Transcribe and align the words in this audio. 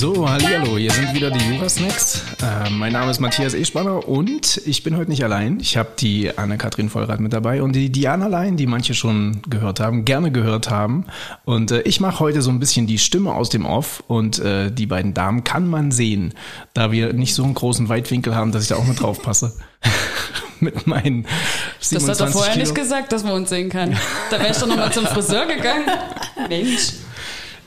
So, 0.00 0.26
hallo, 0.26 0.78
hier 0.78 0.90
sind 0.92 1.12
wieder 1.12 1.30
die 1.30 1.38
Jura-Snacks. 1.40 2.24
Äh, 2.40 2.70
mein 2.70 2.94
Name 2.94 3.10
ist 3.10 3.20
Matthias 3.20 3.52
Espanner 3.52 4.08
und 4.08 4.56
ich 4.64 4.82
bin 4.82 4.96
heute 4.96 5.10
nicht 5.10 5.22
allein. 5.22 5.60
Ich 5.60 5.76
habe 5.76 5.90
die 5.98 6.38
Anne-Kathrin 6.38 6.88
Vollrath 6.88 7.20
mit 7.20 7.34
dabei 7.34 7.62
und 7.62 7.72
die 7.72 7.92
Diana 7.92 8.26
Lein, 8.26 8.56
die 8.56 8.66
manche 8.66 8.94
schon 8.94 9.42
gehört 9.50 9.78
haben, 9.78 10.06
gerne 10.06 10.32
gehört 10.32 10.70
haben. 10.70 11.04
Und 11.44 11.70
äh, 11.70 11.82
ich 11.82 12.00
mache 12.00 12.20
heute 12.20 12.40
so 12.40 12.48
ein 12.48 12.58
bisschen 12.58 12.86
die 12.86 12.96
Stimme 12.96 13.34
aus 13.34 13.50
dem 13.50 13.66
Off 13.66 14.02
und 14.06 14.38
äh, 14.38 14.72
die 14.72 14.86
beiden 14.86 15.12
Damen 15.12 15.44
kann 15.44 15.68
man 15.68 15.90
sehen, 15.90 16.32
da 16.72 16.92
wir 16.92 17.12
nicht 17.12 17.34
so 17.34 17.44
einen 17.44 17.52
großen 17.52 17.90
Weitwinkel 17.90 18.34
haben, 18.34 18.52
dass 18.52 18.62
ich 18.62 18.68
da 18.70 18.76
auch 18.76 18.86
mit 18.86 19.02
drauf 19.02 19.20
passe. 19.22 19.52
mit 20.60 20.86
meinen 20.86 21.26
27 21.80 21.90
Das 21.90 22.08
hat 22.08 22.20
er 22.20 22.32
vorher 22.32 22.52
Kilo. 22.54 22.64
nicht 22.64 22.74
gesagt, 22.74 23.12
dass 23.12 23.22
man 23.22 23.34
uns 23.34 23.50
sehen 23.50 23.68
kann. 23.68 23.94
Da 24.30 24.38
wäre 24.38 24.50
ich 24.50 24.56
doch 24.56 24.66
nochmal 24.66 24.94
zum 24.94 25.04
Friseur 25.04 25.44
gegangen. 25.44 25.84
Mensch. 26.48 26.94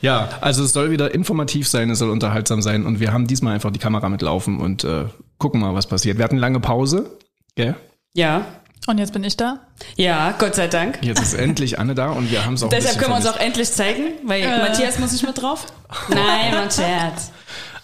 Ja, 0.04 0.28
also 0.42 0.62
es 0.64 0.74
soll 0.74 0.90
wieder 0.90 1.14
informativ 1.14 1.66
sein, 1.66 1.88
es 1.88 1.98
soll 2.00 2.10
unterhaltsam 2.10 2.60
sein 2.60 2.84
und 2.84 3.00
wir 3.00 3.14
haben 3.14 3.26
diesmal 3.26 3.54
einfach 3.54 3.70
die 3.70 3.78
Kamera 3.78 4.10
mitlaufen 4.10 4.60
und 4.60 4.84
äh, 4.84 5.06
gucken 5.38 5.62
mal, 5.62 5.74
was 5.74 5.86
passiert. 5.86 6.18
Wir 6.18 6.24
hatten 6.24 6.36
lange 6.36 6.60
Pause, 6.60 7.16
gell? 7.54 7.74
Ja. 8.12 8.44
Und 8.86 8.98
jetzt 8.98 9.14
bin 9.14 9.24
ich 9.24 9.38
da. 9.38 9.60
Ja, 9.96 10.34
Gott 10.38 10.56
sei 10.56 10.66
Dank. 10.68 10.98
Jetzt 11.00 11.22
ist 11.22 11.32
endlich 11.32 11.78
Anne 11.78 11.94
da 11.94 12.10
und 12.10 12.30
wir 12.30 12.44
haben 12.44 12.52
es 12.52 12.62
auch 12.62 12.68
Deshalb 12.68 12.98
können 12.98 13.12
wir 13.12 13.16
uns 13.16 13.26
auch 13.26 13.38
endlich 13.38 13.72
zeigen, 13.72 14.02
weil 14.26 14.46
Matthias 14.58 14.98
muss 14.98 15.12
nicht 15.12 15.26
mit 15.26 15.40
drauf. 15.40 15.64
Nein, 16.10 16.52
mein 16.52 16.70
Scherz. 16.70 17.32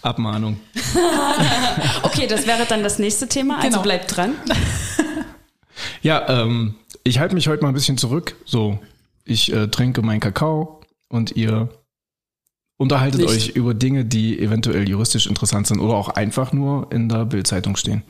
Abmahnung. 0.03 0.59
Okay, 2.03 2.27
das 2.27 2.45
wäre 2.45 2.65
dann 2.69 2.83
das 2.83 2.99
nächste 2.99 3.27
Thema, 3.29 3.55
also 3.55 3.69
Genau. 3.69 3.81
bleibt 3.81 4.15
dran. 4.15 4.35
Ja, 6.03 6.29
ähm, 6.29 6.75
ich 7.03 7.17
halte 7.17 7.33
mich 7.33 7.47
heute 7.47 7.63
mal 7.63 7.69
ein 7.69 7.73
bisschen 7.73 7.97
zurück. 7.97 8.35
So, 8.45 8.77
ich 9.25 9.51
äh, 9.51 9.67
trinke 9.69 10.03
meinen 10.03 10.19
Kakao 10.19 10.81
und 11.09 11.31
ihr 11.35 11.69
unterhaltet 12.81 13.21
Nicht. 13.21 13.29
euch 13.29 13.49
über 13.49 13.75
Dinge, 13.75 14.03
die 14.05 14.39
eventuell 14.39 14.89
juristisch 14.89 15.27
interessant 15.27 15.67
sind 15.67 15.79
oder 15.79 15.93
auch 15.93 16.09
einfach 16.09 16.51
nur 16.51 16.91
in 16.91 17.07
der 17.07 17.25
Bildzeitung 17.25 17.75
stehen. 17.75 18.01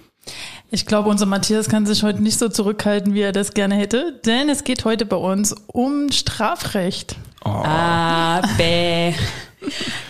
Ich 0.69 0.85
glaube, 0.85 1.09
unser 1.09 1.25
Matthias 1.25 1.67
kann 1.67 1.85
sich 1.85 2.03
heute 2.03 2.23
nicht 2.23 2.39
so 2.39 2.47
zurückhalten, 2.47 3.13
wie 3.13 3.21
er 3.21 3.33
das 3.33 3.53
gerne 3.53 3.75
hätte, 3.75 4.19
denn 4.25 4.47
es 4.49 4.63
geht 4.63 4.85
heute 4.85 5.05
bei 5.05 5.17
uns 5.17 5.53
um 5.67 6.09
Strafrecht. 6.11 7.17
Ah, 7.43 8.41
bäh. 8.57 9.13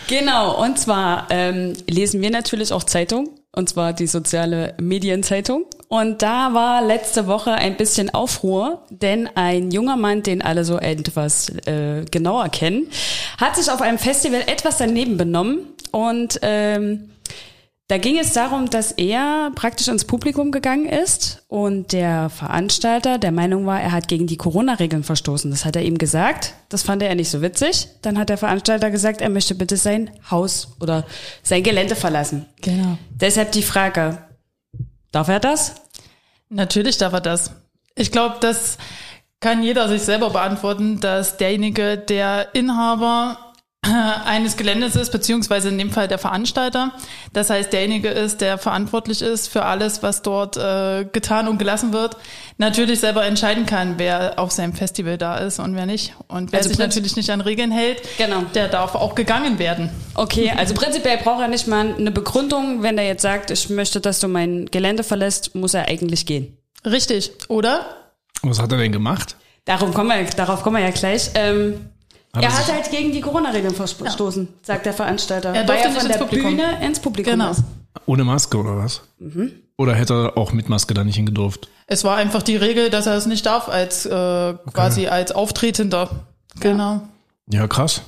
Genau, 0.06 0.62
und 0.62 0.78
zwar 0.78 1.26
ähm, 1.30 1.72
lesen 1.88 2.20
wir 2.20 2.30
natürlich 2.30 2.72
auch 2.72 2.84
Zeitung, 2.84 3.30
und 3.54 3.68
zwar 3.68 3.92
die 3.92 4.06
soziale 4.06 4.74
Medienzeitung. 4.80 5.64
Und 5.92 6.22
da 6.22 6.54
war 6.54 6.80
letzte 6.80 7.26
Woche 7.26 7.52
ein 7.52 7.76
bisschen 7.76 8.08
Aufruhr, 8.14 8.82
denn 8.88 9.28
ein 9.34 9.70
junger 9.70 9.98
Mann, 9.98 10.22
den 10.22 10.40
alle 10.40 10.64
so 10.64 10.78
etwas 10.78 11.50
äh, 11.66 12.06
genauer 12.10 12.48
kennen, 12.48 12.86
hat 13.36 13.56
sich 13.56 13.70
auf 13.70 13.82
einem 13.82 13.98
Festival 13.98 14.40
etwas 14.46 14.78
daneben 14.78 15.18
benommen 15.18 15.58
und 15.90 16.40
ähm, 16.40 17.10
da 17.88 17.98
ging 17.98 18.18
es 18.18 18.32
darum, 18.32 18.70
dass 18.70 18.92
er 18.92 19.52
praktisch 19.54 19.88
ins 19.88 20.06
Publikum 20.06 20.50
gegangen 20.50 20.86
ist 20.86 21.42
und 21.48 21.92
der 21.92 22.30
Veranstalter 22.30 23.18
der 23.18 23.30
Meinung 23.30 23.66
war, 23.66 23.78
er 23.78 23.92
hat 23.92 24.08
gegen 24.08 24.26
die 24.26 24.38
Corona-Regeln 24.38 25.04
verstoßen. 25.04 25.50
Das 25.50 25.66
hat 25.66 25.76
er 25.76 25.82
ihm 25.82 25.98
gesagt. 25.98 26.54
Das 26.70 26.82
fand 26.82 27.02
er 27.02 27.14
nicht 27.14 27.28
so 27.28 27.42
witzig. 27.42 27.88
Dann 28.00 28.16
hat 28.16 28.30
der 28.30 28.38
Veranstalter 28.38 28.90
gesagt, 28.90 29.20
er 29.20 29.28
möchte 29.28 29.54
bitte 29.54 29.76
sein 29.76 30.10
Haus 30.30 30.68
oder 30.80 31.04
sein 31.42 31.62
Gelände 31.62 31.96
verlassen. 31.96 32.46
Genau. 32.62 32.96
Deshalb 33.10 33.52
die 33.52 33.62
Frage, 33.62 34.16
darf 35.10 35.28
er 35.28 35.38
das? 35.38 35.81
Natürlich 36.52 36.98
darf 36.98 37.14
er 37.14 37.20
das. 37.20 37.52
Ich 37.94 38.12
glaube, 38.12 38.36
das 38.40 38.76
kann 39.40 39.62
jeder 39.62 39.88
sich 39.88 40.02
selber 40.02 40.30
beantworten, 40.30 41.00
dass 41.00 41.38
derjenige, 41.38 41.96
der 41.96 42.54
Inhaber 42.54 43.51
eines 43.84 44.56
Geländes 44.56 44.94
ist, 44.94 45.10
beziehungsweise 45.10 45.68
in 45.68 45.76
dem 45.76 45.90
Fall 45.90 46.06
der 46.06 46.18
Veranstalter. 46.18 46.92
Das 47.32 47.50
heißt, 47.50 47.72
derjenige 47.72 48.08
ist, 48.08 48.40
der 48.40 48.56
verantwortlich 48.56 49.22
ist 49.22 49.48
für 49.48 49.64
alles, 49.64 50.02
was 50.04 50.22
dort 50.22 50.56
äh, 50.56 51.04
getan 51.12 51.48
und 51.48 51.58
gelassen 51.58 51.92
wird, 51.92 52.16
natürlich 52.58 53.00
selber 53.00 53.24
entscheiden 53.26 53.66
kann, 53.66 53.94
wer 53.98 54.38
auf 54.38 54.52
seinem 54.52 54.72
Festival 54.72 55.18
da 55.18 55.38
ist 55.38 55.58
und 55.58 55.74
wer 55.74 55.86
nicht. 55.86 56.14
Und 56.28 56.52
wer 56.52 56.58
Also 56.60 56.68
sich 56.70 56.78
natürlich 56.78 57.16
nicht 57.16 57.28
an 57.30 57.40
Regeln 57.40 57.72
hält, 57.72 58.00
Genau. 58.18 58.42
der 58.54 58.68
darf 58.68 58.94
auch 58.94 59.16
gegangen 59.16 59.58
werden. 59.58 59.90
Okay, 60.14 60.52
also 60.56 60.74
prinzipiell 60.74 61.18
braucht 61.18 61.40
er 61.42 61.48
nicht 61.48 61.66
mal 61.66 61.94
eine 61.94 62.12
Begründung. 62.12 62.82
Wenn 62.84 62.98
er 62.98 63.06
jetzt 63.06 63.22
sagt, 63.22 63.50
ich 63.50 63.68
möchte, 63.68 64.00
dass 64.00 64.20
du 64.20 64.28
mein 64.28 64.66
Gelände 64.66 65.02
verlässt, 65.02 65.56
muss 65.56 65.74
er 65.74 65.88
eigentlich 65.88 66.24
gehen. 66.24 66.56
Richtig, 66.86 67.32
oder? 67.48 67.84
Was 68.42 68.60
hat 68.60 68.70
er 68.70 68.78
denn 68.78 68.92
gemacht? 68.92 69.36
Darum 69.64 69.92
kommen 69.92 70.08
wir, 70.10 70.24
darauf 70.36 70.62
kommen 70.62 70.76
wir 70.76 70.84
ja 70.84 70.90
gleich. 70.90 71.30
Ähm, 71.34 71.88
Hat 72.34 72.42
er 72.44 72.58
hat 72.58 72.72
halt 72.72 72.90
gegen 72.90 73.12
die 73.12 73.20
Corona-Regeln 73.20 73.74
verstoßen, 73.74 74.48
sagt 74.62 74.86
der 74.86 74.94
Veranstalter. 74.94 75.50
Er 75.54 75.64
durfte 75.64 75.88
nicht 75.88 75.98
von 76.00 76.06
ins 76.06 76.16
der 76.18 76.24
Publikum. 76.24 76.50
Bühne 76.56 76.86
ins 76.86 77.00
Publikum 77.00 77.32
Genau. 77.32 77.50
ist. 77.50 77.62
Ohne 78.06 78.24
Maske 78.24 78.56
oder 78.56 78.78
was? 78.78 79.02
Mhm. 79.18 79.52
Oder 79.76 79.94
hätte 79.94 80.14
er 80.14 80.38
auch 80.38 80.52
mit 80.52 80.68
Maske 80.70 80.94
da 80.94 81.04
nicht 81.04 81.16
hingedurft? 81.16 81.68
Es 81.86 82.04
war 82.04 82.16
einfach 82.16 82.42
die 82.42 82.56
Regel, 82.56 82.88
dass 82.88 83.06
er 83.06 83.16
es 83.16 83.26
nicht 83.26 83.44
darf 83.44 83.68
als 83.68 84.06
äh, 84.06 84.54
quasi 84.72 85.08
als 85.08 85.32
Auftretender. 85.32 86.08
Genau. 86.58 87.02
Ja, 87.50 87.66
krass. 87.66 88.00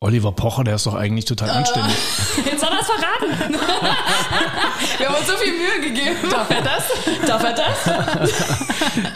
Oliver 0.00 0.30
Pocher, 0.30 0.62
der 0.62 0.76
ist 0.76 0.86
doch 0.86 0.94
eigentlich 0.94 1.24
total 1.24 1.50
anständig. 1.50 1.92
Jetzt 2.44 2.64
hat 2.64 2.70
er 2.72 2.80
es 2.80 2.86
verraten. 2.86 3.52
Wir 4.98 5.08
haben 5.08 5.16
uns 5.16 5.26
so 5.26 5.36
viel 5.36 5.52
Mühe 5.52 5.90
gegeben. 5.90 6.16
Darf 6.30 6.48
er 6.50 6.62
das? 6.62 6.84
Darf 7.26 7.42
er 7.42 7.52
das? 7.54 8.32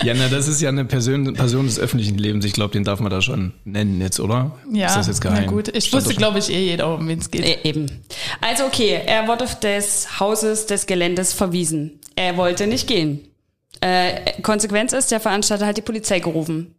Ja, 0.05 0.15
na, 0.15 0.29
das 0.29 0.49
ist 0.49 0.61
ja 0.61 0.69
eine 0.69 0.85
Person, 0.85 1.35
Person 1.35 1.67
des 1.67 1.79
öffentlichen 1.79 2.19
Lebens. 2.19 2.45
Ich 2.45 2.53
glaube, 2.53 2.73
den 2.73 2.83
darf 2.85 2.99
man 3.01 3.11
da 3.11 3.23
schon 3.23 3.53
nennen 3.65 4.01
jetzt, 4.01 4.19
oder? 4.21 4.53
Ja, 4.73 4.89
Ist 4.89 4.97
das 4.97 5.07
jetzt 5.07 5.21
geheim? 5.21 5.45
na 5.45 5.51
gut. 5.51 5.69
Ich 5.69 5.87
Stand 5.87 6.05
wusste, 6.05 6.17
glaube 6.17 6.39
ich, 6.41 6.51
eh 6.51 6.59
jeder, 6.65 6.95
um 6.95 7.07
wen 7.09 7.19
es 7.21 7.31
geht. 7.31 7.45
E- 7.45 7.59
Eben. 7.63 8.05
Also 8.41 8.65
okay, 8.65 9.01
er 9.07 9.27
wurde 9.29 9.47
des 9.63 10.19
Hauses, 10.21 10.67
des 10.67 10.87
Geländes 10.87 11.33
verwiesen. 11.33 12.01
Er 12.17 12.37
wollte 12.37 12.67
nicht 12.67 12.87
gehen. 12.89 13.29
Äh, 13.81 14.41
Konsequenz 14.43 14.93
ist, 14.93 15.11
der 15.13 15.21
Veranstalter 15.21 15.67
hat 15.67 15.77
die 15.77 15.83
Polizei 15.83 16.19
gerufen. 16.21 16.75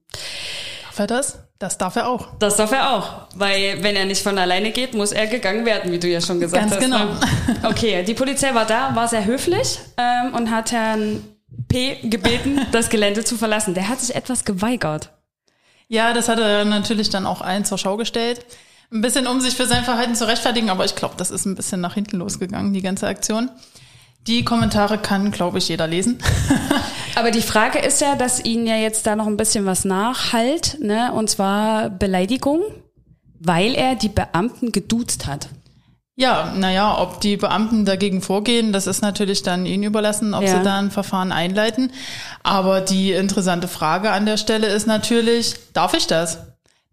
Darf 0.86 1.00
er 1.00 1.08
das? 1.08 1.40
Das 1.60 1.78
darf 1.78 1.96
er 1.96 2.08
auch. 2.10 2.28
Das 2.40 2.58
darf 2.58 2.72
er 2.72 2.92
auch, 2.94 3.28
weil 3.36 3.82
wenn 3.84 3.96
er 3.96 4.06
nicht 4.06 4.22
von 4.22 4.38
alleine 4.38 4.72
geht, 4.72 4.94
muss 4.94 5.12
er 5.12 5.28
gegangen 5.28 5.66
werden, 5.66 5.92
wie 5.92 6.00
du 6.00 6.08
ja 6.08 6.20
schon 6.20 6.40
gesagt 6.40 6.62
Ganz 6.62 6.74
hast. 6.76 6.82
genau. 6.82 7.06
Ne? 7.06 7.20
Okay, 7.64 8.04
die 8.04 8.14
Polizei 8.14 8.54
war 8.54 8.66
da, 8.66 8.94
war 8.96 9.08
sehr 9.08 9.24
höflich 9.26 9.80
ähm, 9.98 10.34
und 10.34 10.52
hat 10.52 10.72
Herrn 10.72 11.24
P. 11.70 11.96
gebeten, 12.04 12.66
das 12.72 12.90
Gelände 12.90 13.24
zu 13.24 13.38
verlassen. 13.38 13.74
Der 13.74 13.88
hat 13.88 14.02
sich 14.02 14.16
etwas 14.16 14.44
geweigert. 14.44 15.12
Ja, 15.88 16.14
das 16.14 16.28
hat 16.28 16.40
er 16.40 16.66
natürlich 16.66 17.10
dann 17.10 17.26
auch 17.26 17.42
allen 17.42 17.66
zur 17.66 17.78
Schau 17.78 17.98
gestellt. 17.98 18.46
Ein 18.92 19.02
bisschen, 19.02 19.26
um 19.28 19.40
sich 19.42 19.56
für 19.56 19.66
sein 19.66 19.84
Verhalten 19.84 20.16
zu 20.16 20.28
rechtfertigen, 20.28 20.70
aber 20.70 20.86
ich 20.86 20.96
glaube, 20.96 21.16
das 21.18 21.32
ist 21.32 21.46
ein 21.46 21.56
bisschen 21.56 21.82
nach 21.82 21.94
hinten 21.94 22.18
losgegangen, 22.18 22.74
die 22.74 22.82
ganze 22.82 23.08
Aktion. 23.08 23.50
Die 24.28 24.46
Kommentare 24.46 24.98
kann, 24.98 25.32
glaube 25.32 25.58
ich, 25.58 25.68
jeder 25.68 25.88
lesen. 25.88 26.20
Aber 27.16 27.30
die 27.32 27.42
Frage 27.42 27.80
ist 27.80 28.02
ja, 28.02 28.16
dass 28.16 28.44
ihnen 28.44 28.66
ja 28.66 28.78
jetzt 28.78 29.06
da 29.06 29.16
noch 29.16 29.28
ein 29.28 29.38
bisschen 29.38 29.66
was 29.66 29.86
nachhalt, 29.86 30.78
ne? 30.82 31.12
und 31.14 31.30
zwar 31.30 31.90
Beleidigung, 31.90 32.62
weil 33.40 33.76
er 33.76 33.96
die 33.96 34.10
Beamten 34.10 34.72
geduzt 34.72 35.28
hat. 35.28 35.50
Ja, 36.16 36.54
naja, 36.56 37.00
ob 37.00 37.22
die 37.22 37.38
Beamten 37.38 37.86
dagegen 37.86 38.22
vorgehen, 38.22 38.72
das 38.72 38.86
ist 38.88 39.02
natürlich 39.02 39.42
dann 39.42 39.66
ihnen 39.66 39.84
überlassen, 39.84 40.34
ob 40.36 40.44
Ja. 40.44 40.58
sie 40.60 40.64
da 40.64 40.78
ein 40.78 40.92
Verfahren 40.92 41.32
einleiten. 41.32 41.92
Aber 42.44 42.82
die 42.82 43.12
interessante 43.14 43.68
Frage 43.68 44.12
an 44.12 44.26
der 44.28 44.38
Stelle 44.38 44.68
ist 44.68 44.86
natürlich, 44.86 45.56
darf 45.74 45.96
ich 45.96 46.06
das? 46.06 46.38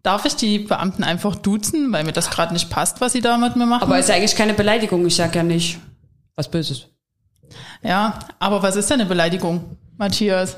Darf 0.01 0.25
ich 0.25 0.35
die 0.35 0.57
Beamten 0.59 1.03
einfach 1.03 1.35
duzen, 1.35 1.91
weil 1.93 2.03
mir 2.03 2.13
das 2.13 2.31
gerade 2.31 2.53
nicht 2.53 2.71
passt, 2.71 2.99
was 2.99 3.13
sie 3.13 3.21
da 3.21 3.37
mit 3.37 3.55
mir 3.55 3.67
machen? 3.67 3.83
Aber 3.83 3.99
ist 3.99 4.09
ja 4.09 4.15
eigentlich 4.15 4.35
keine 4.35 4.55
Beleidigung, 4.55 5.05
ich 5.05 5.15
sag 5.15 5.35
ja 5.35 5.43
nicht 5.43 5.77
was 6.35 6.49
Böses. 6.49 6.87
Ja, 7.83 8.19
aber 8.39 8.63
was 8.63 8.75
ist 8.75 8.89
denn 8.89 8.99
eine 9.01 9.09
Beleidigung, 9.09 9.77
Matthias? 9.97 10.57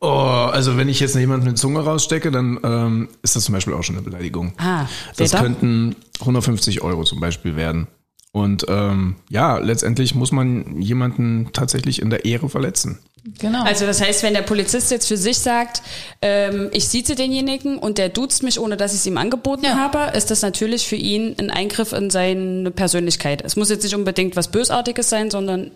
Oh, 0.00 0.08
also 0.08 0.76
wenn 0.76 0.88
ich 0.90 1.00
jetzt 1.00 1.16
jemanden 1.16 1.46
eine 1.46 1.54
Zunge 1.54 1.80
rausstecke, 1.80 2.30
dann 2.30 2.58
ähm, 2.62 3.08
ist 3.22 3.34
das 3.34 3.44
zum 3.44 3.54
Beispiel 3.54 3.72
auch 3.74 3.82
schon 3.82 3.96
eine 3.96 4.04
Beleidigung. 4.04 4.52
Ah, 4.58 4.84
das 5.16 5.32
könnten 5.32 5.96
150 6.20 6.82
Euro 6.82 7.04
zum 7.04 7.18
Beispiel 7.18 7.56
werden. 7.56 7.86
Und 8.32 8.66
ähm, 8.68 9.16
ja, 9.30 9.56
letztendlich 9.56 10.14
muss 10.14 10.30
man 10.30 10.82
jemanden 10.82 11.48
tatsächlich 11.54 12.02
in 12.02 12.10
der 12.10 12.26
Ehre 12.26 12.50
verletzen. 12.50 12.98
Genau. 13.38 13.64
Also 13.64 13.86
das 13.86 14.02
heißt, 14.02 14.22
wenn 14.22 14.34
der 14.34 14.42
Polizist 14.42 14.90
jetzt 14.90 15.08
für 15.08 15.16
sich 15.16 15.38
sagt, 15.38 15.80
ähm, 16.20 16.68
ich 16.72 16.86
sieze 16.86 17.14
denjenigen 17.14 17.78
und 17.78 17.96
der 17.96 18.10
duzt 18.10 18.42
mich, 18.42 18.60
ohne 18.60 18.76
dass 18.76 18.92
ich 18.92 19.00
es 19.00 19.06
ihm 19.06 19.16
angeboten 19.16 19.64
Ja. 19.64 19.76
habe, 19.76 20.14
ist 20.16 20.30
das 20.30 20.42
natürlich 20.42 20.86
für 20.86 20.96
ihn 20.96 21.34
ein 21.40 21.50
Eingriff 21.50 21.92
in 21.94 22.10
seine 22.10 22.70
Persönlichkeit. 22.70 23.42
Es 23.42 23.56
muss 23.56 23.70
jetzt 23.70 23.82
nicht 23.84 23.94
unbedingt 23.96 24.36
was 24.36 24.48
Bösartiges 24.48 25.08
sein, 25.08 25.30
sondern 25.30 25.70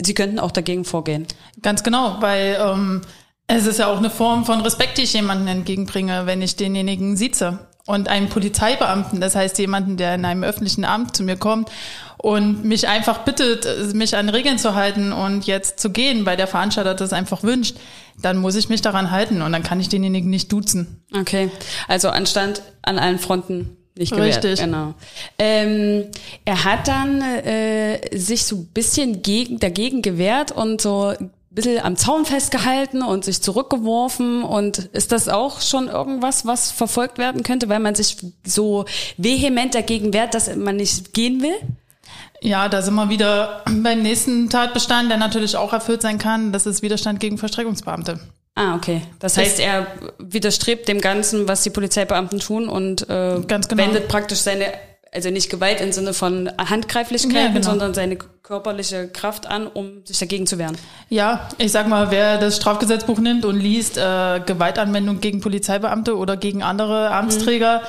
sie 0.00 0.14
könnten 0.14 0.38
auch 0.38 0.50
dagegen 0.50 0.84
vorgehen. 0.84 1.26
Ganz 1.60 1.82
genau, 1.82 2.16
weil 2.20 2.58
ähm, 2.60 3.02
es 3.46 3.66
ist 3.66 3.78
ja 3.78 3.88
auch 3.88 3.98
eine 3.98 4.10
Form 4.10 4.44
von 4.44 4.60
Respekt, 4.60 4.98
die 4.98 5.02
ich 5.02 5.12
jemandem 5.12 5.48
entgegenbringe, 5.48 6.26
wenn 6.26 6.42
ich 6.42 6.56
denjenigen 6.56 7.16
sieze. 7.16 7.66
Und 7.84 8.08
einen 8.08 8.28
Polizeibeamten, 8.28 9.20
das 9.20 9.34
heißt 9.34 9.58
jemanden, 9.58 9.96
der 9.96 10.14
in 10.14 10.24
einem 10.24 10.44
öffentlichen 10.44 10.84
Amt 10.84 11.16
zu 11.16 11.24
mir 11.24 11.36
kommt 11.36 11.68
und 12.16 12.64
mich 12.64 12.86
einfach 12.86 13.24
bittet, 13.24 13.66
mich 13.94 14.16
an 14.16 14.28
Regeln 14.28 14.56
zu 14.56 14.76
halten 14.76 15.12
und 15.12 15.46
jetzt 15.48 15.80
zu 15.80 15.90
gehen, 15.90 16.24
weil 16.24 16.36
der 16.36 16.46
Veranstalter 16.46 16.94
das 16.94 17.12
einfach 17.12 17.42
wünscht, 17.42 17.76
dann 18.20 18.36
muss 18.36 18.54
ich 18.54 18.68
mich 18.68 18.82
daran 18.82 19.10
halten 19.10 19.42
und 19.42 19.50
dann 19.50 19.64
kann 19.64 19.80
ich 19.80 19.88
denjenigen 19.88 20.30
nicht 20.30 20.52
duzen. 20.52 21.04
Okay, 21.12 21.50
also 21.88 22.08
anstand 22.08 22.62
an 22.82 23.00
allen 23.00 23.18
Fronten 23.18 23.76
nicht 23.94 24.12
gewährt. 24.12 24.44
Richtig. 24.44 24.64
Genau. 24.64 24.94
Ähm, 25.38 26.06
er 26.44 26.64
hat 26.64 26.88
dann 26.88 27.20
äh, 27.20 28.16
sich 28.16 28.44
so 28.44 28.56
ein 28.56 28.66
bisschen 28.66 29.22
gegen, 29.22 29.58
dagegen 29.58 30.02
gewehrt 30.02 30.52
und 30.52 30.80
so 30.80 31.14
ein 31.18 31.30
bisschen 31.50 31.84
am 31.84 31.96
Zaun 31.96 32.24
festgehalten 32.24 33.02
und 33.02 33.24
sich 33.24 33.42
zurückgeworfen. 33.42 34.42
Und 34.42 34.78
ist 34.92 35.12
das 35.12 35.28
auch 35.28 35.60
schon 35.60 35.88
irgendwas, 35.88 36.46
was 36.46 36.70
verfolgt 36.70 37.18
werden 37.18 37.42
könnte, 37.42 37.68
weil 37.68 37.80
man 37.80 37.94
sich 37.94 38.16
so 38.44 38.86
vehement 39.18 39.74
dagegen 39.74 40.12
wehrt, 40.12 40.34
dass 40.34 40.54
man 40.56 40.76
nicht 40.76 41.12
gehen 41.12 41.42
will? 41.42 41.54
Ja, 42.40 42.68
da 42.68 42.82
sind 42.82 42.94
wir 42.94 43.08
wieder 43.08 43.62
beim 43.82 44.02
nächsten 44.02 44.48
Tatbestand, 44.48 45.10
der 45.10 45.18
natürlich 45.18 45.56
auch 45.56 45.72
erfüllt 45.72 46.02
sein 46.02 46.18
kann. 46.18 46.52
Das 46.52 46.66
ist 46.66 46.82
Widerstand 46.82 47.20
gegen 47.20 47.38
Verstreckungsbeamte. 47.38 48.18
Ah, 48.54 48.74
okay. 48.74 49.02
Das 49.18 49.38
heißt, 49.38 49.60
er 49.60 49.86
widerstrebt 50.18 50.86
dem 50.86 51.00
Ganzen, 51.00 51.48
was 51.48 51.62
die 51.62 51.70
Polizeibeamten 51.70 52.38
tun 52.38 52.68
und 52.68 53.02
äh, 53.08 53.40
genau. 53.46 53.76
wendet 53.76 54.08
praktisch 54.08 54.40
seine, 54.40 54.66
also 55.10 55.30
nicht 55.30 55.48
Gewalt 55.48 55.80
im 55.80 55.90
Sinne 55.92 56.12
von 56.12 56.50
Handgreiflichkeiten, 56.58 57.36
Ja, 57.38 57.48
genau. 57.48 57.62
sondern 57.64 57.94
seine 57.94 58.18
körperliche 58.42 59.08
Kraft 59.08 59.46
an, 59.46 59.66
um 59.66 60.04
sich 60.04 60.18
dagegen 60.18 60.46
zu 60.46 60.58
wehren. 60.58 60.76
Ja, 61.08 61.48
ich 61.56 61.72
sag 61.72 61.88
mal, 61.88 62.10
wer 62.10 62.36
das 62.36 62.56
Strafgesetzbuch 62.56 63.18
nimmt 63.18 63.46
und 63.46 63.58
liest 63.58 63.96
äh, 63.96 64.40
Gewaltanwendung 64.44 65.20
gegen 65.20 65.40
Polizeibeamte 65.40 66.14
oder 66.16 66.36
gegen 66.36 66.62
andere 66.62 67.10
Amtsträger, 67.10 67.80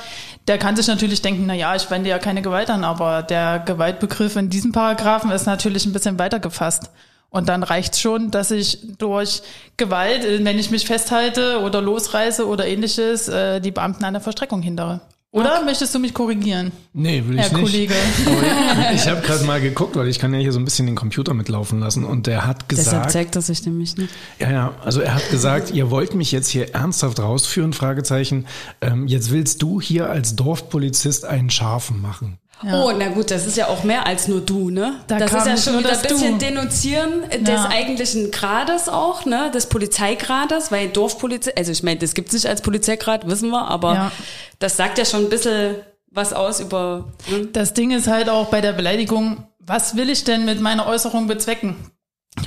der 0.48 0.56
kann 0.56 0.76
sich 0.76 0.86
natürlich 0.86 1.20
denken, 1.20 1.44
na 1.46 1.54
ja, 1.54 1.74
ich 1.74 1.90
wende 1.90 2.08
ja 2.08 2.18
keine 2.18 2.40
Gewalt 2.40 2.70
an, 2.70 2.84
aber 2.84 3.22
der 3.22 3.58
Gewaltbegriff 3.58 4.36
in 4.36 4.48
diesem 4.48 4.72
Paragraphen 4.72 5.30
ist 5.30 5.44
natürlich 5.44 5.84
ein 5.84 5.92
bisschen 5.92 6.18
weiter 6.18 6.40
gefasst. 6.40 6.90
Und 7.34 7.48
dann 7.48 7.64
reicht's 7.64 8.00
schon, 8.00 8.30
dass 8.30 8.52
ich 8.52 8.78
durch 8.96 9.42
Gewalt, 9.76 10.24
äh, 10.24 10.44
wenn 10.44 10.56
ich 10.56 10.70
mich 10.70 10.86
festhalte 10.86 11.60
oder 11.62 11.82
losreiße 11.82 12.46
oder 12.46 12.64
ähnliches, 12.64 13.26
äh, 13.26 13.60
die 13.60 13.72
Beamten 13.72 14.04
an 14.04 14.14
der 14.14 14.22
Verstreckung 14.22 14.62
hindere. 14.62 15.00
Oder 15.32 15.64
möchtest 15.64 15.92
du 15.92 15.98
mich 15.98 16.14
korrigieren, 16.14 16.70
Nee, 16.92 17.24
will 17.26 17.34
ich 17.36 17.50
Herr 17.50 17.58
nicht. 17.58 17.72
Kollege? 17.72 17.94
Aber 18.70 18.92
ich 18.92 19.08
habe 19.08 19.20
gerade 19.20 19.42
mal 19.42 19.60
geguckt, 19.60 19.96
weil 19.96 20.06
ich 20.06 20.20
kann 20.20 20.32
ja 20.32 20.38
hier 20.38 20.52
so 20.52 20.60
ein 20.60 20.64
bisschen 20.64 20.86
den 20.86 20.94
Computer 20.94 21.34
mitlaufen 21.34 21.80
lassen 21.80 22.04
und 22.04 22.28
der 22.28 22.46
hat 22.46 22.66
Deshalb 22.70 22.86
gesagt, 22.86 23.10
zeigt 23.10 23.34
er 23.34 23.42
sich 23.42 23.66
nämlich 23.66 23.96
nicht. 23.96 24.14
ja, 24.38 24.52
ja, 24.52 24.74
also 24.84 25.00
er 25.00 25.16
hat 25.16 25.28
gesagt, 25.32 25.72
ihr 25.72 25.90
wollt 25.90 26.14
mich 26.14 26.30
jetzt 26.30 26.46
hier 26.46 26.72
ernsthaft 26.76 27.18
rausführen, 27.18 27.72
Fragezeichen. 27.72 28.46
Ähm, 28.80 29.08
jetzt 29.08 29.32
willst 29.32 29.60
du 29.60 29.80
hier 29.80 30.08
als 30.08 30.36
Dorfpolizist 30.36 31.24
einen 31.24 31.50
Scharfen 31.50 32.00
machen. 32.00 32.38
Oh, 32.62 32.92
na 32.96 33.08
gut, 33.08 33.30
das 33.30 33.46
ist 33.46 33.56
ja 33.58 33.66
auch 33.66 33.84
mehr 33.84 34.06
als 34.06 34.26
nur 34.28 34.40
du, 34.40 34.70
ne? 34.70 35.00
Da 35.06 35.18
das 35.18 35.32
ist 35.32 35.46
ja 35.46 35.56
schon 35.56 35.78
wieder 35.80 35.92
ein 35.92 36.00
bisschen 36.02 36.38
Du. 36.38 36.46
Denunzieren 36.46 37.22
des 37.30 37.48
Ja. 37.48 37.68
eigentlichen 37.68 38.30
Grades 38.30 38.88
auch, 38.88 39.26
ne? 39.26 39.50
Des 39.52 39.66
Polizeigrades, 39.66 40.72
weil 40.72 40.88
Dorfpolizei, 40.88 41.52
also 41.56 41.72
ich 41.72 41.82
meine, 41.82 41.98
das 42.00 42.14
gibt's 42.14 42.32
nicht 42.32 42.46
als 42.46 42.62
Polizeigrad, 42.62 43.26
wissen 43.28 43.50
wir, 43.50 43.68
aber 43.68 43.94
Ja. 43.94 44.12
das 44.60 44.76
sagt 44.76 44.96
ja 44.98 45.04
schon 45.04 45.24
ein 45.24 45.28
bisschen 45.28 45.76
was 46.10 46.32
aus 46.32 46.60
über. 46.60 47.12
Ne? 47.28 47.46
Das 47.52 47.74
Ding 47.74 47.90
ist 47.90 48.06
halt 48.06 48.28
auch 48.30 48.46
bei 48.46 48.60
der 48.62 48.72
Beleidigung, 48.72 49.46
was 49.58 49.96
will 49.96 50.08
ich 50.08 50.24
denn 50.24 50.44
mit 50.46 50.60
meiner 50.60 50.86
Äußerung 50.86 51.26
bezwecken? 51.26 51.76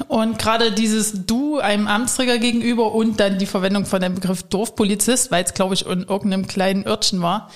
Und 0.08 0.40
gerade 0.40 0.72
dieses 0.72 1.26
Du 1.26 1.60
einem 1.60 1.88
Amtsträger 1.88 2.40
gegenüber 2.40 2.94
und 2.94 3.20
dann 3.20 3.38
die 3.38 3.46
Verwendung 3.46 3.86
von 3.86 4.02
dem 4.02 4.16
Begriff 4.16 4.44
Dorfpolizist, 4.44 5.32
weil 5.32 5.44
es, 5.44 5.54
glaube 5.54 5.76
ich, 5.76 5.86
in 5.86 6.04
irgendeinem 6.04 6.48
kleinen 6.48 6.86
Örtchen 6.88 7.22
war, 7.22 7.50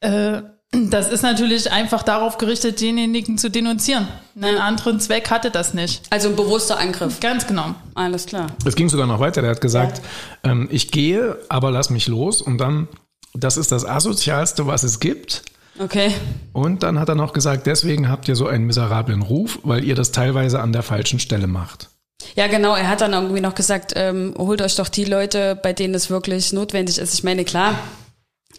äh, 0.00 0.42
das 0.72 1.08
ist 1.08 1.22
natürlich 1.22 1.72
einfach 1.72 2.02
darauf 2.04 2.38
gerichtet, 2.38 2.80
denjenigen 2.80 3.38
zu 3.38 3.50
denunzieren. 3.50 4.06
Einen 4.40 4.58
anderen 4.58 5.00
Zweck 5.00 5.30
hatte 5.30 5.50
das 5.50 5.74
nicht. 5.74 6.02
Also 6.10 6.28
ein 6.28 6.36
bewusster 6.36 6.78
Angriff. 6.78 7.18
Ganz 7.20 7.46
genau. 7.46 7.74
Alles 7.94 8.26
klar. 8.26 8.46
Es 8.64 8.76
ging 8.76 8.88
sogar 8.88 9.06
noch 9.06 9.18
weiter. 9.18 9.42
Der 9.42 9.50
hat 9.50 9.60
gesagt, 9.60 10.00
ähm, 10.44 10.68
ich 10.70 10.92
gehe, 10.92 11.36
aber 11.48 11.72
lass 11.72 11.90
mich 11.90 12.06
los. 12.06 12.40
Und 12.40 12.58
dann, 12.58 12.86
das 13.34 13.56
ist 13.56 13.72
das 13.72 13.84
Asozialste, 13.84 14.66
was 14.66 14.84
es 14.84 15.00
gibt. 15.00 15.42
Okay. 15.78 16.12
Und 16.52 16.82
dann 16.84 17.00
hat 17.00 17.08
er 17.08 17.14
noch 17.16 17.32
gesagt, 17.32 17.66
deswegen 17.66 18.08
habt 18.08 18.28
ihr 18.28 18.36
so 18.36 18.46
einen 18.46 18.66
miserablen 18.66 19.22
Ruf, 19.22 19.58
weil 19.64 19.82
ihr 19.82 19.96
das 19.96 20.12
teilweise 20.12 20.60
an 20.60 20.72
der 20.72 20.82
falschen 20.82 21.18
Stelle 21.18 21.48
macht. 21.48 21.88
Ja, 22.36 22.46
genau. 22.46 22.76
Er 22.76 22.88
hat 22.88 23.00
dann 23.00 23.12
irgendwie 23.12 23.40
noch 23.40 23.54
gesagt, 23.54 23.94
ähm, 23.96 24.34
holt 24.38 24.62
euch 24.62 24.76
doch 24.76 24.88
die 24.88 25.04
Leute, 25.04 25.58
bei 25.60 25.72
denen 25.72 25.94
es 25.94 26.10
wirklich 26.10 26.52
notwendig 26.52 26.98
ist. 26.98 27.14
Ich 27.14 27.24
meine, 27.24 27.44
klar, 27.44 27.74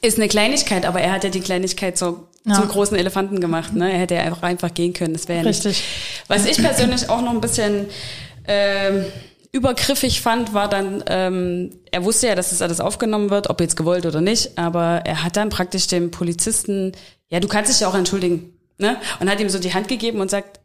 ist 0.01 0.17
eine 0.17 0.27
Kleinigkeit, 0.27 0.85
aber 0.85 1.01
er 1.01 1.11
hat 1.13 1.23
ja 1.23 1.29
die 1.29 1.41
Kleinigkeit 1.41 1.97
so 1.97 2.27
Ja. 2.45 2.55
zum 2.55 2.67
großen 2.69 2.97
Elefanten 2.97 3.39
gemacht. 3.39 3.73
Ne? 3.73 3.91
Er 3.91 3.99
hätte 3.99 4.15
ja 4.15 4.21
einfach, 4.21 4.41
einfach 4.43 4.73
gehen 4.73 4.93
können. 4.93 5.13
Das 5.13 5.27
wäre 5.27 5.39
ja 5.43 5.45
nicht. 5.47 5.63
Richtig. 5.65 5.83
Was 6.27 6.45
ich 6.45 6.57
persönlich 6.57 7.07
auch 7.09 7.21
noch 7.21 7.31
ein 7.31 7.41
bisschen 7.41 7.85
ähm, 8.47 9.05
übergriffig 9.51 10.21
fand, 10.21 10.53
war 10.53 10.67
dann, 10.67 11.03
ähm, 11.07 11.69
er 11.91 12.03
wusste 12.03 12.27
ja, 12.27 12.35
dass 12.35 12.49
das 12.49 12.61
alles 12.63 12.79
aufgenommen 12.79 13.29
wird, 13.29 13.49
ob 13.49 13.61
jetzt 13.61 13.75
gewollt 13.77 14.05
oder 14.07 14.21
nicht, 14.21 14.57
aber 14.57 15.01
er 15.05 15.23
hat 15.23 15.35
dann 15.37 15.49
praktisch 15.49 15.85
dem 15.87 16.09
Polizisten, 16.09 16.93
ja, 17.29 17.39
du 17.39 17.47
kannst 17.47 17.71
dich 17.71 17.81
ja 17.81 17.87
auch 17.89 17.93
entschuldigen, 17.95 18.53
ne? 18.79 18.97
Und 19.19 19.29
hat 19.29 19.39
ihm 19.39 19.49
so 19.49 19.59
die 19.59 19.73
Hand 19.73 19.87
gegeben 19.87 20.19
und 20.21 20.31
sagt, 20.31 20.59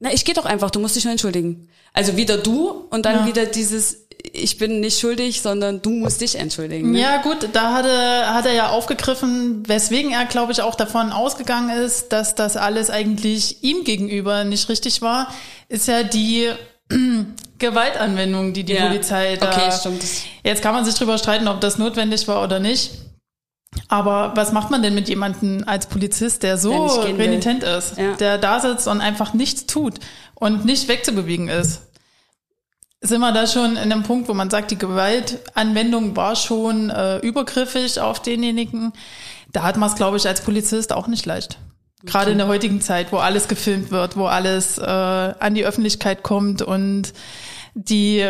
na, 0.00 0.12
ich 0.12 0.24
geh 0.24 0.32
doch 0.32 0.46
einfach, 0.46 0.70
du 0.70 0.78
musst 0.80 0.96
dich 0.96 1.04
nur 1.04 1.10
entschuldigen. 1.12 1.68
Also 1.92 2.16
wieder 2.16 2.38
du 2.38 2.86
und 2.90 3.04
dann 3.04 3.16
Ja. 3.16 3.26
wieder 3.26 3.44
dieses, 3.46 4.06
ich 4.32 4.58
bin 4.58 4.80
nicht 4.80 4.98
schuldig, 5.00 5.42
sondern 5.42 5.80
du 5.82 5.90
musst 5.90 6.20
dich 6.20 6.36
entschuldigen. 6.36 6.92
Ne? 6.92 7.00
Ja, 7.00 7.22
gut, 7.22 7.48
da 7.52 7.72
hat 7.74 7.86
er, 7.86 8.34
hat 8.34 8.46
er 8.46 8.52
ja 8.52 8.68
aufgegriffen, 8.70 9.62
weswegen 9.68 10.12
er, 10.12 10.24
glaube 10.26 10.52
ich, 10.52 10.60
auch 10.62 10.74
davon 10.74 11.12
ausgegangen 11.12 11.70
ist, 11.70 12.08
dass 12.12 12.34
das 12.34 12.56
alles 12.56 12.90
eigentlich 12.90 13.62
ihm 13.62 13.84
gegenüber 13.84 14.44
nicht 14.44 14.68
richtig 14.68 15.02
war, 15.02 15.32
ist 15.68 15.88
ja 15.88 16.02
die 16.02 16.50
Gewaltanwendung, 17.58 18.52
die 18.52 18.64
die 18.64 18.74
Ja. 18.74 18.86
Polizei 18.88 19.36
da. 19.36 19.50
Okay, 19.50 19.70
stimmt. 19.78 20.02
Jetzt 20.44 20.62
kann 20.62 20.74
man 20.74 20.84
sich 20.84 20.94
drüber 20.94 21.18
streiten, 21.18 21.48
ob 21.48 21.60
das 21.60 21.78
notwendig 21.78 22.28
war 22.28 22.42
oder 22.42 22.60
nicht. 22.60 22.92
Aber 23.88 24.32
was 24.34 24.52
macht 24.52 24.70
man 24.70 24.82
denn 24.82 24.94
mit 24.94 25.08
jemandem 25.08 25.62
als 25.66 25.86
Polizist, 25.86 26.42
der 26.42 26.56
so 26.56 26.86
renitent 26.86 27.62
ist, 27.62 27.98
Ja. 27.98 28.14
der 28.14 28.38
da 28.38 28.60
sitzt 28.60 28.88
und 28.88 29.00
einfach 29.02 29.34
nichts 29.34 29.66
tut 29.66 29.94
und 30.34 30.64
nicht 30.64 30.88
wegzubewegen 30.88 31.48
ist? 31.48 31.82
Sind 33.00 33.20
wir 33.20 33.32
da 33.32 33.46
schon 33.46 33.72
in 33.72 33.92
einem 33.92 34.02
Punkt, 34.02 34.28
wo 34.28 34.34
man 34.34 34.50
sagt, 34.50 34.72
die 34.72 34.78
Gewaltanwendung 34.78 36.16
war 36.16 36.34
schon 36.34 36.90
äh, 36.90 37.18
übergriffig 37.18 38.00
auf 38.00 38.20
denjenigen? 38.20 38.92
Da 39.52 39.62
hat 39.62 39.76
man 39.76 39.88
es, 39.88 39.94
glaube 39.94 40.16
ich, 40.16 40.26
als 40.26 40.40
Polizist 40.40 40.92
auch 40.92 41.06
nicht 41.06 41.24
leicht. 41.24 41.58
Gerade 42.04 42.32
in 42.32 42.38
der 42.38 42.48
heutigen 42.48 42.80
Zeit, 42.80 43.12
wo 43.12 43.16
alles 43.18 43.48
gefilmt 43.48 43.90
wird, 43.90 44.16
wo 44.16 44.26
alles 44.26 44.78
äh, 44.78 44.82
an 44.82 45.54
die 45.54 45.64
Öffentlichkeit 45.64 46.22
kommt 46.22 46.62
und 46.62 47.12
die, 47.74 48.24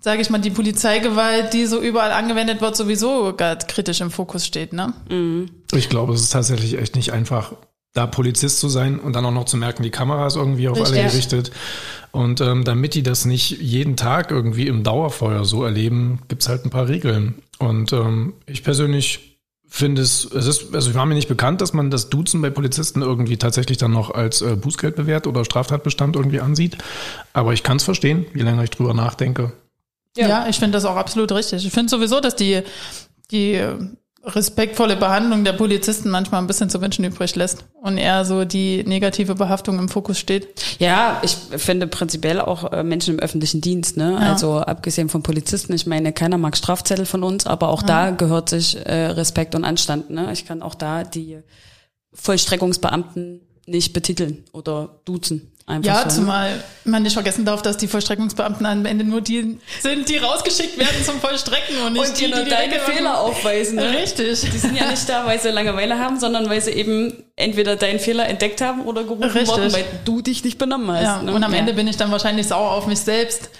sage 0.00 0.20
ich 0.22 0.30
mal, 0.30 0.38
die 0.38 0.50
Polizeigewalt, 0.50 1.52
die 1.52 1.66
so 1.66 1.80
überall 1.80 2.12
angewendet 2.12 2.60
wird, 2.60 2.76
sowieso 2.76 3.34
gerade 3.36 3.66
kritisch 3.66 4.00
im 4.00 4.10
Fokus 4.10 4.46
steht. 4.46 4.72
Ne? 4.72 4.92
Ich 5.72 5.88
glaube, 5.88 6.14
es 6.14 6.22
ist 6.22 6.32
tatsächlich 6.32 6.78
echt 6.78 6.96
nicht 6.96 7.12
einfach, 7.12 7.52
da 7.92 8.06
Polizist 8.06 8.58
zu 8.58 8.68
sein 8.68 8.98
und 8.98 9.14
dann 9.14 9.24
auch 9.26 9.32
noch 9.32 9.44
zu 9.44 9.56
merken, 9.56 9.82
die 9.82 9.90
Kamera 9.90 10.26
ist 10.26 10.36
irgendwie 10.36 10.68
auf 10.68 10.78
alle 10.78 10.92
Richtig. 10.92 11.10
gerichtet. 11.10 11.50
Und 12.10 12.40
ähm, 12.40 12.64
damit 12.64 12.94
die 12.94 13.02
das 13.02 13.24
nicht 13.24 13.60
jeden 13.60 13.96
Tag 13.96 14.30
irgendwie 14.30 14.66
im 14.66 14.82
Dauerfeuer 14.82 15.44
so 15.44 15.64
erleben, 15.64 16.20
gibt's 16.28 16.48
halt 16.48 16.64
ein 16.64 16.70
paar 16.70 16.88
Regeln. 16.88 17.42
Und 17.58 17.92
ähm, 17.92 18.34
ich 18.46 18.64
persönlich 18.64 19.38
finde 19.66 20.02
es, 20.02 20.26
es 20.26 20.46
ist, 20.46 20.74
also 20.74 20.90
ich 20.90 20.94
war 20.96 21.06
mir 21.06 21.14
nicht 21.14 21.28
bekannt, 21.28 21.62
dass 21.62 21.72
man 21.72 21.90
das 21.90 22.10
Duzen 22.10 22.42
bei 22.42 22.50
Polizisten 22.50 23.00
irgendwie 23.00 23.38
tatsächlich 23.38 23.78
dann 23.78 23.92
noch 23.92 24.10
als 24.10 24.42
äh, 24.42 24.56
Bußgeld 24.56 24.96
bewährt 24.96 25.26
oder 25.26 25.46
Straftatbestand 25.46 26.16
irgendwie 26.16 26.40
ansieht. 26.40 26.76
Aber 27.32 27.54
ich 27.54 27.62
kann 27.62 27.78
es 27.78 27.82
verstehen, 27.82 28.26
je 28.34 28.42
länger 28.42 28.64
ich 28.64 28.70
drüber 28.70 28.92
nachdenke. 28.92 29.52
Ja. 30.14 30.28
Ja, 30.28 30.46
ich 30.48 30.58
finde 30.58 30.72
das 30.72 30.84
auch 30.84 30.96
absolut 30.96 31.32
richtig. 31.32 31.64
Ich 31.64 31.72
finde 31.72 31.88
sowieso, 31.88 32.20
dass 32.20 32.36
die, 32.36 32.60
die 33.30 33.66
respektvolle 34.24 34.96
Behandlung 34.96 35.44
der 35.44 35.52
Polizisten 35.52 36.08
manchmal 36.08 36.40
ein 36.40 36.46
bisschen 36.46 36.70
zu 36.70 36.80
wünschen 36.80 37.04
übrig 37.04 37.34
lässt 37.34 37.64
und 37.80 37.98
eher 37.98 38.24
so 38.24 38.44
die 38.44 38.84
negative 38.84 39.34
Behaftung 39.34 39.78
im 39.78 39.88
Fokus 39.88 40.18
steht. 40.18 40.48
Ja, 40.78 41.20
ich 41.22 41.36
finde 41.56 41.88
prinzipiell 41.88 42.40
auch 42.40 42.72
äh, 42.72 42.84
Menschen 42.84 43.14
im 43.14 43.20
öffentlichen 43.20 43.60
Dienst, 43.60 43.96
ne? 43.96 44.12
Ja. 44.12 44.32
Also 44.32 44.58
abgesehen 44.58 45.08
von 45.08 45.22
Polizisten, 45.22 45.72
ich 45.72 45.86
meine, 45.86 46.12
keiner 46.12 46.38
mag 46.38 46.56
Strafzettel 46.56 47.06
von 47.06 47.24
uns, 47.24 47.46
aber 47.46 47.68
auch 47.68 47.82
da 47.82 48.10
gehört 48.10 48.48
sich 48.48 48.76
äh, 48.76 49.06
Respekt 49.06 49.54
und 49.54 49.64
Anstand, 49.64 50.10
ne? 50.10 50.32
Ich 50.32 50.46
kann 50.46 50.62
auch 50.62 50.74
da 50.76 51.02
die 51.02 51.38
Vollstreckungsbeamten 52.12 53.40
nicht 53.66 53.92
betiteln 53.92 54.44
oder 54.52 55.00
duzen. 55.04 55.51
Einfach 55.66 55.86
Ja, 55.94 56.04
ne? 56.04 56.08
zumal 56.10 56.64
man 56.84 57.02
nicht 57.04 57.12
vergessen 57.12 57.44
darf, 57.44 57.62
dass 57.62 57.76
die 57.76 57.86
Vollstreckungsbeamten 57.86 58.66
am 58.66 58.84
Ende 58.84 59.04
nur 59.04 59.20
die 59.20 59.58
sind, 59.80 60.08
die 60.08 60.16
rausgeschickt 60.16 60.76
werden 60.76 61.04
zum 61.04 61.20
Vollstrecken 61.20 61.80
und 61.86 61.92
nicht 61.92 62.04
Und 62.08 62.18
die, 62.18 62.24
dir 62.24 62.28
nur 62.30 62.38
die 62.40 62.44
die 62.46 62.50
deine. 62.50 62.80
Fehler 62.80 63.20
aufweisen, 63.20 63.76
ne? 63.76 63.90
Richtig. 63.90 64.40
Die 64.40 64.58
sind 64.58 64.76
ja 64.76 64.90
nicht 64.90 65.08
da, 65.08 65.24
weil 65.24 65.40
sie 65.40 65.50
Langeweile 65.50 65.98
haben, 65.98 66.18
sondern 66.18 66.50
weil 66.50 66.60
sie 66.60 66.72
eben 66.72 67.22
entweder 67.36 67.76
deinen 67.76 68.00
Fehler 68.00 68.28
entdeckt 68.28 68.60
haben 68.60 68.82
oder 68.84 69.04
gerufen 69.04 69.22
Richtig. 69.22 69.48
worden, 69.48 69.72
weil 69.72 69.84
du 70.04 70.20
dich 70.20 70.42
nicht 70.42 70.58
benommen 70.58 70.90
hast. 70.90 71.02
Ja, 71.04 71.22
ne? 71.22 71.32
und 71.32 71.44
am 71.44 71.52
Ja. 71.52 71.58
Ende 71.60 71.74
bin 71.74 71.86
ich 71.86 71.96
dann 71.96 72.10
wahrscheinlich 72.10 72.48
sauer 72.48 72.72
auf 72.72 72.86
mich 72.88 72.98
selbst 73.00 73.50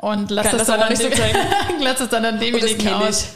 und 0.00 0.30
lass 0.30 0.46
Kann 0.46 0.58
das, 0.58 0.66
das 0.68 0.76
dann 0.76 0.86
an 0.86 0.92
nicht 0.92 1.02
so 1.02 1.08
lass 1.80 2.00
es 2.00 2.08
dann 2.08 2.24
an 2.24 2.34
das 2.38 2.44
demjenigen 2.44 2.88
aus. 2.94 3.26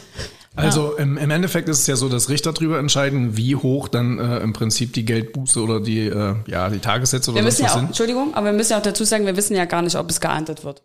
Also 0.55 0.95
im, 0.97 1.17
im 1.17 1.31
Endeffekt 1.31 1.67
ist 1.67 1.79
es 1.79 1.87
ja 1.87 1.95
so, 1.95 2.09
dass 2.09 2.29
Richter 2.29 2.53
darüber 2.53 2.77
entscheiden, 2.77 3.37
wie 3.37 3.55
hoch 3.55 3.87
dann 3.87 4.19
äh, 4.19 4.39
im 4.39 4.53
Prinzip 4.53 4.93
die 4.93 5.03
Geldbuße 5.03 5.61
oder 5.61 5.79
die, 5.79 6.07
äh, 6.07 6.35
ja, 6.47 6.69
die 6.69 6.79
Tagessätze 6.79 7.31
oder 7.31 7.41
Wir 7.41 7.47
was 7.47 7.53
müssen 7.53 7.61
ja 7.61 7.67
das 7.67 7.73
auch, 7.73 7.79
sind. 7.79 7.87
Entschuldigung, 7.87 8.33
aber 8.35 8.47
wir 8.47 8.53
müssen 8.53 8.71
ja 8.73 8.77
auch 8.77 8.83
dazu 8.83 9.03
sagen, 9.03 9.25
wir 9.25 9.35
wissen 9.35 9.55
ja 9.55 9.65
gar 9.65 9.81
nicht, 9.81 9.95
ob 9.95 10.09
es 10.09 10.21
geahndet 10.21 10.63
wird. 10.63 10.83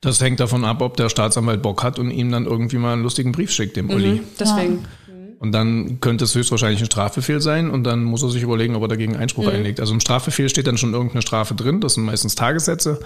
Das 0.00 0.20
hängt 0.20 0.38
davon 0.38 0.64
ab, 0.64 0.80
ob 0.80 0.96
der 0.96 1.08
Staatsanwalt 1.08 1.62
Bock 1.62 1.82
hat 1.82 1.98
und 1.98 2.10
ihm 2.10 2.30
dann 2.30 2.46
irgendwie 2.46 2.76
mal 2.76 2.92
einen 2.92 3.02
lustigen 3.02 3.32
Brief 3.32 3.50
schickt, 3.50 3.76
dem 3.76 3.90
Uli. 3.90 4.22
Deswegen. 4.38 4.84
Und 5.38 5.52
dann 5.52 6.00
könnte 6.00 6.24
es 6.24 6.34
höchstwahrscheinlich 6.34 6.80
ein 6.80 6.86
Strafbefehl 6.86 7.40
sein 7.40 7.68
und 7.68 7.84
dann 7.84 8.02
muss 8.02 8.22
er 8.22 8.30
sich 8.30 8.42
überlegen, 8.42 8.76
ob 8.76 8.82
er 8.82 8.88
dagegen 8.88 9.16
Einspruch 9.16 9.46
einlegt. 9.48 9.78
Also 9.78 9.92
im 9.92 10.00
Strafbefehl 10.00 10.48
steht 10.48 10.66
dann 10.66 10.78
schon 10.78 10.94
irgendeine 10.94 11.20
Strafe 11.20 11.54
drin. 11.54 11.82
Das 11.82 11.94
sind 11.94 12.04
meistens 12.04 12.34
Tagessätze. 12.34 13.00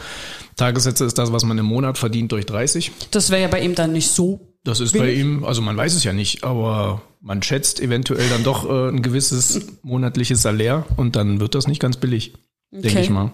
Tagessätze 0.57 1.04
ist 1.04 1.18
das, 1.18 1.33
was 1.33 1.45
man 1.45 1.59
im 1.59 1.66
Monat 1.66 1.99
verdient 1.99 2.30
durch 2.30 2.47
30. 2.47 2.92
Das 3.11 3.30
wäre 3.30 3.42
ja 3.42 3.49
bei 3.49 3.61
ihm 3.61 3.75
dann 3.75 3.92
nicht 3.92 4.11
so. 4.11 4.48
Das 4.65 4.81
ist 4.81 4.97
bei 4.97 5.12
ihm, 5.12 5.45
also 5.45 5.62
man 5.62 5.77
weiß 5.77 5.95
es 5.95 6.05
ja 6.05 6.12
nicht, 6.12 6.45
aber 6.45 7.00
man 7.21 7.43
schätzt 7.43 7.81
eventuell 7.81 8.29
dann 8.29 8.45
doch 8.45 8.69
äh, 8.69 8.88
ein 8.88 9.03
gewisses 9.03 9.67
monatliches 9.83 10.43
Salär 10.43 10.85
und 10.97 11.17
dann 11.17 11.41
wird 11.41 11.55
das 11.55 11.67
nicht 11.69 11.81
ganz 11.81 11.97
billig, 11.97 12.35
denke 12.71 12.88
Okay. 12.88 13.00
ich 13.00 13.11
mal. 13.11 13.33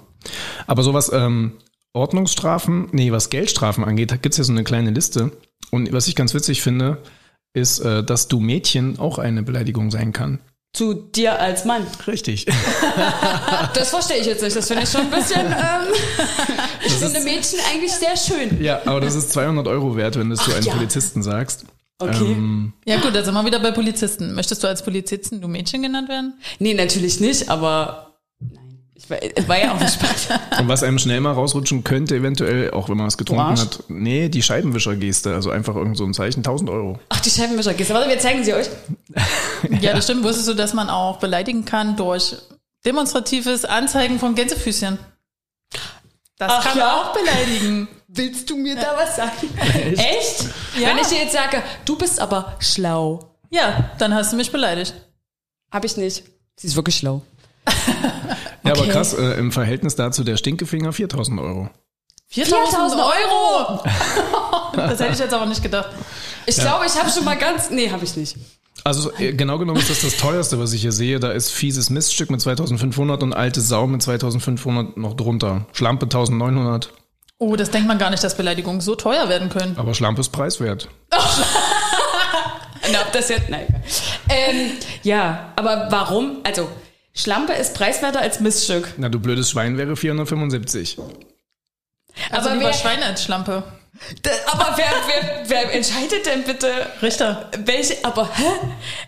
Aber 0.66 0.82
sowas 0.82 1.10
ähm, 1.12 1.52
Ordnungsstrafen, 1.92 2.88
nee, 2.92 3.12
was 3.12 3.30
Geldstrafen 3.30 3.84
angeht, 3.84 4.10
da 4.10 4.16
gibt's 4.16 4.38
ja 4.38 4.44
so 4.44 4.52
eine 4.52 4.64
kleine 4.64 4.90
Liste. 4.90 5.32
Und 5.70 5.92
was 5.92 6.08
ich 6.08 6.16
ganz 6.16 6.34
witzig 6.34 6.62
finde, 6.62 6.98
ist, 7.52 7.80
äh, 7.80 8.04
dass 8.04 8.28
du 8.28 8.40
Mädchen 8.40 8.98
auch 8.98 9.18
eine 9.18 9.42
Beleidigung 9.42 9.90
sein 9.90 10.12
kann. 10.12 10.40
Zu 10.74 10.92
dir 10.92 11.40
als 11.40 11.64
Mann. 11.64 11.86
Richtig. 12.06 12.46
Das 13.74 13.90
verstehe 13.90 14.18
ich 14.18 14.26
jetzt 14.26 14.42
nicht. 14.42 14.54
Das 14.54 14.68
finde 14.68 14.84
ich 14.84 14.88
schon 14.88 15.00
ein 15.02 15.10
bisschen. 15.10 15.46
Ähm, 15.46 15.92
ich 16.84 16.92
finde 16.92 17.20
Mädchen 17.20 17.58
eigentlich 17.72 17.92
sehr 17.92 18.16
schön. 18.16 18.62
ja, 18.62 18.80
aber 18.84 19.00
das 19.00 19.14
ist 19.14 19.32
200 19.32 19.66
Euro 19.66 19.96
wert, 19.96 20.16
wenn 20.16 20.28
du 20.28 20.34
es 20.34 20.42
zu 20.42 20.52
einem 20.52 20.64
ja. 20.64 20.74
Polizisten 20.74 21.22
sagst. 21.22 21.64
Okay. 21.98 22.32
Ähm, 22.32 22.72
Ja 22.84 23.00
gut, 23.00 23.14
da 23.14 23.24
sind 23.24 23.34
wir 23.34 23.44
wieder 23.44 23.58
bei 23.60 23.70
Polizisten. 23.70 24.34
Möchtest 24.34 24.62
du 24.62 24.68
als 24.68 24.84
Polizisten 24.84 25.40
du 25.40 25.48
Mädchen 25.48 25.82
genannt 25.82 26.08
werden? 26.08 26.34
Nee, 26.58 26.74
natürlich 26.74 27.20
nicht, 27.20 27.48
aber. 27.48 28.03
Ich 28.96 29.10
war, 29.10 29.18
es 29.22 29.48
war 29.48 29.58
ja 29.58 29.72
auch 29.72 29.80
ein 29.80 29.88
Spaß. 29.88 30.28
Und 30.60 30.68
was 30.68 30.82
einem 30.84 30.98
schnell 30.98 31.20
mal 31.20 31.32
rausrutschen 31.32 31.82
könnte, 31.82 32.14
eventuell, 32.16 32.70
auch 32.70 32.88
wenn 32.88 32.96
man 32.96 33.06
was 33.06 33.18
getrunken 33.18 33.42
Arsch. 33.42 33.60
hat, 33.60 33.84
nee, 33.88 34.28
die 34.28 34.42
Scheibenwischergeste, 34.42 35.34
also 35.34 35.50
einfach 35.50 35.74
irgend 35.74 35.96
so 35.96 36.04
ein 36.04 36.14
Zeichen, 36.14 36.40
1000 36.40 36.70
Euro. 36.70 37.00
Ach, 37.08 37.20
die 37.20 37.30
Scheibenwischergeste. 37.30 37.92
Warte, 37.92 38.08
wir 38.08 38.18
zeigen 38.18 38.44
sie 38.44 38.54
euch. 38.54 38.68
Ja, 39.80 39.94
das 39.94 40.04
stimmt. 40.04 40.24
Wusstest 40.24 40.48
du, 40.48 40.54
dass 40.54 40.74
man 40.74 40.90
auch 40.90 41.18
beleidigen 41.18 41.64
kann 41.64 41.96
durch 41.96 42.36
demonstratives 42.84 43.64
Anzeigen 43.64 44.18
von 44.18 44.34
Gänsefüßchen? 44.34 44.98
Das 46.36 46.52
Ach 46.52 46.64
kann 46.64 46.78
ja? 46.78 46.84
man 46.84 46.94
auch 46.96 47.12
beleidigen. 47.14 47.88
Willst 48.08 48.50
du 48.50 48.56
mir 48.56 48.76
da 48.76 48.94
was 48.96 49.16
sagen? 49.16 49.48
Echt? 49.96 50.44
Ja. 50.78 50.88
Wenn 50.88 50.98
ich 50.98 51.06
dir 51.06 51.18
jetzt 51.18 51.32
sage, 51.32 51.62
du 51.86 51.96
bist 51.96 52.20
aber 52.20 52.56
schlau. 52.60 53.34
Ja, 53.50 53.90
dann 53.98 54.14
hast 54.14 54.32
du 54.32 54.36
mich 54.36 54.52
beleidigt. 54.52 54.94
Hab 55.70 55.84
ich 55.84 55.96
nicht. 55.96 56.24
Sie 56.56 56.66
ist 56.66 56.76
wirklich 56.76 56.96
schlau. 56.96 57.22
Ja, 58.64 58.72
aber 58.72 58.86
krass, 58.88 59.14
äh, 59.14 59.38
im 59.38 59.52
Verhältnis 59.52 59.96
dazu 59.96 60.24
der 60.24 60.36
Stinkefinger 60.36 60.92
4000 60.92 61.40
Euro. 61.40 61.68
4000 62.28 63.00
Euro! 63.00 63.80
das 64.76 65.00
hätte 65.00 65.12
ich 65.12 65.18
jetzt 65.18 65.34
aber 65.34 65.46
nicht 65.46 65.62
gedacht. 65.62 65.90
Ich 66.46 66.56
glaube, 66.56 66.86
ich 66.86 66.98
habe 66.98 67.10
schon 67.10 67.24
mal 67.24 67.36
ganz. 67.36 67.70
Nee, 67.70 67.90
habe 67.90 68.04
ich 68.04 68.16
nicht. 68.16 68.36
Also 68.82 69.12
äh, 69.18 69.32
genau 69.32 69.58
genommen 69.58 69.78
ist 69.80 69.90
das 69.90 70.02
das 70.02 70.16
teuerste, 70.16 70.58
was 70.58 70.72
ich 70.72 70.82
hier 70.82 70.92
sehe. 70.92 71.20
Da 71.20 71.30
ist 71.30 71.50
fieses 71.50 71.90
Miststück 71.90 72.30
mit 72.30 72.40
2500 72.40 73.22
und 73.22 73.32
alte 73.32 73.60
Sau 73.60 73.86
mit 73.86 74.02
2500 74.02 74.96
noch 74.96 75.14
drunter. 75.14 75.66
Schlampe 75.72 76.06
1900, 76.06 76.92
Oh, 77.38 77.56
das 77.56 77.70
denkt 77.70 77.88
man 77.88 77.98
gar 77.98 78.10
nicht, 78.10 78.22
dass 78.22 78.36
Beleidigungen 78.36 78.80
so 78.80 78.94
teuer 78.94 79.28
werden 79.28 79.48
können. 79.50 79.76
aber 79.76 79.92
Schlampe 79.94 80.20
ist 80.20 80.30
preiswert. 80.30 80.88
Na, 82.92 83.00
ob 83.00 83.12
das 83.12 83.28
jetzt. 83.28 83.48
Nein. 83.50 83.66
Ähm, 84.28 84.72
ja, 85.02 85.52
aber 85.56 85.88
warum? 85.90 86.38
Also, 86.44 86.68
Schlampe 87.14 87.52
ist 87.52 87.74
preiswerter 87.74 88.20
als 88.20 88.40
Miststück. 88.40 88.94
Na, 88.96 89.08
du 89.08 89.20
blödes 89.20 89.50
Schwein 89.50 89.78
wäre 89.78 89.96
475. 89.96 90.98
Also 92.30 92.48
aber 92.48 92.56
lieber 92.56 92.66
wer, 92.68 92.74
Schweine 92.74 93.04
als 93.06 93.24
Schlampe. 93.24 93.62
D- 94.24 94.30
aber 94.50 94.76
wer, 94.76 94.86
wer, 95.06 95.42
wer 95.48 95.72
entscheidet 95.74 96.26
denn 96.26 96.42
bitte, 96.42 96.68
Richter. 97.00 97.48
welche? 97.64 97.96
Aber 98.04 98.28
hä? 98.34 98.42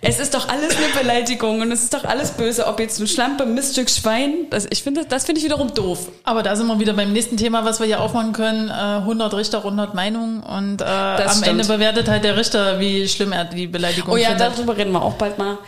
Es 0.00 0.20
ist 0.20 0.34
doch 0.34 0.48
alles 0.48 0.76
eine 0.76 0.86
Beleidigung 0.96 1.60
und 1.60 1.72
es 1.72 1.82
ist 1.82 1.94
doch 1.94 2.04
alles 2.04 2.32
böse. 2.32 2.66
Ob 2.68 2.78
jetzt 2.78 3.00
ein 3.00 3.08
Schlampe, 3.08 3.46
Miststück, 3.46 3.90
Schwein. 3.90 4.46
Das, 4.50 4.66
ich 4.70 4.84
finde, 4.84 5.04
das 5.04 5.24
finde 5.24 5.40
ich 5.40 5.44
wiederum 5.44 5.74
doof. 5.74 6.08
Aber 6.22 6.44
da 6.44 6.54
sind 6.54 6.68
wir 6.68 6.78
wieder 6.78 6.92
beim 6.92 7.12
nächsten 7.12 7.36
Thema, 7.36 7.64
was 7.64 7.80
wir 7.80 7.86
hier 7.86 8.00
aufmachen 8.00 8.32
können. 8.32 8.68
Äh, 8.68 8.72
100 8.72 9.34
Richter, 9.34 9.58
100 9.58 9.94
Meinungen. 9.94 10.42
Und 10.44 10.80
äh, 10.80 10.84
am 10.84 11.28
stimmt. 11.30 11.46
Ende 11.48 11.64
bewertet 11.64 12.08
halt 12.08 12.22
der 12.22 12.36
Richter, 12.36 12.78
wie 12.78 13.08
schlimm 13.08 13.32
er 13.32 13.44
die 13.46 13.66
Beleidigung 13.66 14.14
Oh 14.14 14.16
ja, 14.16 14.28
findet. 14.30 14.52
darüber 14.56 14.76
reden 14.76 14.92
wir 14.92 15.02
auch 15.02 15.14
bald 15.14 15.36
mal, 15.38 15.58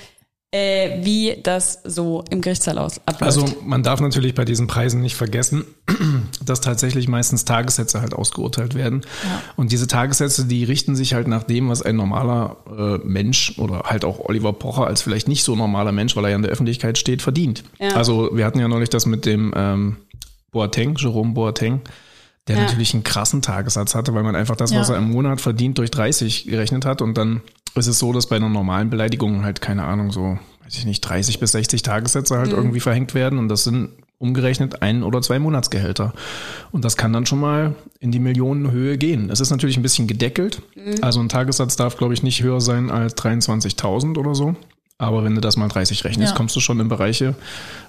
äh, 0.50 1.04
wie 1.04 1.36
das 1.42 1.80
so 1.84 2.24
im 2.30 2.40
Gerichtssaal 2.40 2.78
aus 2.78 3.00
abläuft. 3.04 3.22
Also 3.38 3.44
man 3.66 3.82
darf 3.82 4.00
natürlich 4.00 4.34
bei 4.34 4.46
diesen 4.46 4.66
Preisen 4.66 5.02
nicht 5.02 5.14
vergessen, 5.14 5.64
dass 6.44 6.62
tatsächlich 6.62 7.06
meistens 7.06 7.44
Tagessätze 7.44 8.00
halt 8.00 8.14
ausgeurteilt 8.14 8.74
werden. 8.74 9.02
Und 9.56 9.72
diese 9.72 9.86
Tagessätze, 9.86 10.46
die 10.46 10.64
richten 10.64 10.96
sich 10.96 11.12
halt 11.12 11.28
nach 11.28 11.42
dem, 11.42 11.68
was 11.68 11.82
ein 11.82 11.96
normaler 11.96 12.56
äh, 12.66 13.06
Mensch 13.06 13.58
oder 13.58 13.80
halt 13.84 14.06
auch 14.06 14.20
Oliver 14.20 14.54
Pocher 14.54 14.86
als 14.86 15.02
vielleicht 15.02 15.28
nicht 15.28 15.44
so 15.44 15.54
normaler 15.54 15.92
Mensch, 15.92 16.16
weil 16.16 16.24
er 16.24 16.30
ja 16.30 16.36
in 16.36 16.42
der 16.42 16.50
Öffentlichkeit 16.52 16.96
steht, 16.96 17.20
verdient. 17.20 17.62
Ja. 17.78 17.90
Also 17.90 18.30
wir 18.32 18.46
hatten 18.46 18.58
ja 18.58 18.68
neulich 18.68 18.88
das 18.88 19.04
mit 19.04 19.26
dem 19.26 19.52
ähm, 19.54 19.96
Boateng, 20.50 20.94
Jerome 20.96 21.34
Boateng, 21.34 21.82
der 22.46 22.56
Ja. 22.56 22.62
natürlich 22.62 22.94
einen 22.94 23.04
krassen 23.04 23.42
Tagessatz 23.42 23.94
hatte, 23.94 24.14
weil 24.14 24.22
man 24.22 24.34
einfach 24.34 24.56
das, 24.56 24.74
was 24.74 24.88
Ja. 24.88 24.94
er 24.94 24.98
im 25.00 25.10
Monat 25.10 25.42
verdient, 25.42 25.76
durch 25.76 25.90
30 25.90 26.46
gerechnet 26.46 26.86
hat. 26.86 27.02
Und 27.02 27.18
dann 27.18 27.42
ist 27.76 27.86
es 27.86 27.98
so, 27.98 28.12
dass 28.12 28.26
bei 28.26 28.36
einer 28.36 28.48
normalen 28.48 28.90
Beleidigung 28.90 29.44
halt, 29.44 29.60
keine 29.60 29.84
Ahnung, 29.84 30.10
so, 30.12 30.38
weiß 30.64 30.76
ich 30.76 30.84
nicht, 30.86 31.00
30 31.02 31.38
bis 31.40 31.52
60 31.52 31.82
Tagessätze 31.82 32.34
Mhm. 32.34 32.38
halt 32.38 32.52
irgendwie 32.52 32.80
verhängt 32.80 33.14
werden. 33.14 33.38
Und 33.38 33.48
das 33.48 33.64
sind 33.64 33.90
umgerechnet 34.18 34.82
ein 34.82 35.04
oder 35.04 35.22
zwei 35.22 35.38
Monatsgehälter. 35.38 36.12
Und 36.72 36.84
das 36.84 36.96
kann 36.96 37.12
dann 37.12 37.24
schon 37.24 37.38
mal 37.38 37.74
in 38.00 38.10
die 38.10 38.18
Millionenhöhe 38.18 38.98
gehen. 38.98 39.30
Es 39.30 39.38
ist 39.40 39.50
natürlich 39.50 39.76
ein 39.76 39.82
bisschen 39.82 40.08
gedeckelt. 40.08 40.60
Mhm. 40.74 40.96
Also 41.02 41.20
ein 41.20 41.28
Tagessatz 41.28 41.76
darf, 41.76 41.96
glaube 41.96 42.14
ich, 42.14 42.22
nicht 42.24 42.42
höher 42.42 42.60
sein 42.60 42.90
als 42.90 43.14
23.000 43.16 44.18
oder 44.18 44.34
so. 44.34 44.56
Aber 44.98 45.22
wenn 45.22 45.36
du 45.36 45.40
das 45.40 45.56
mal 45.56 45.68
30 45.68 46.02
rechnest, 46.04 46.32
Ja. 46.32 46.36
kommst 46.36 46.56
du 46.56 46.60
schon 46.60 46.80
in 46.80 46.88
Bereiche, 46.88 47.36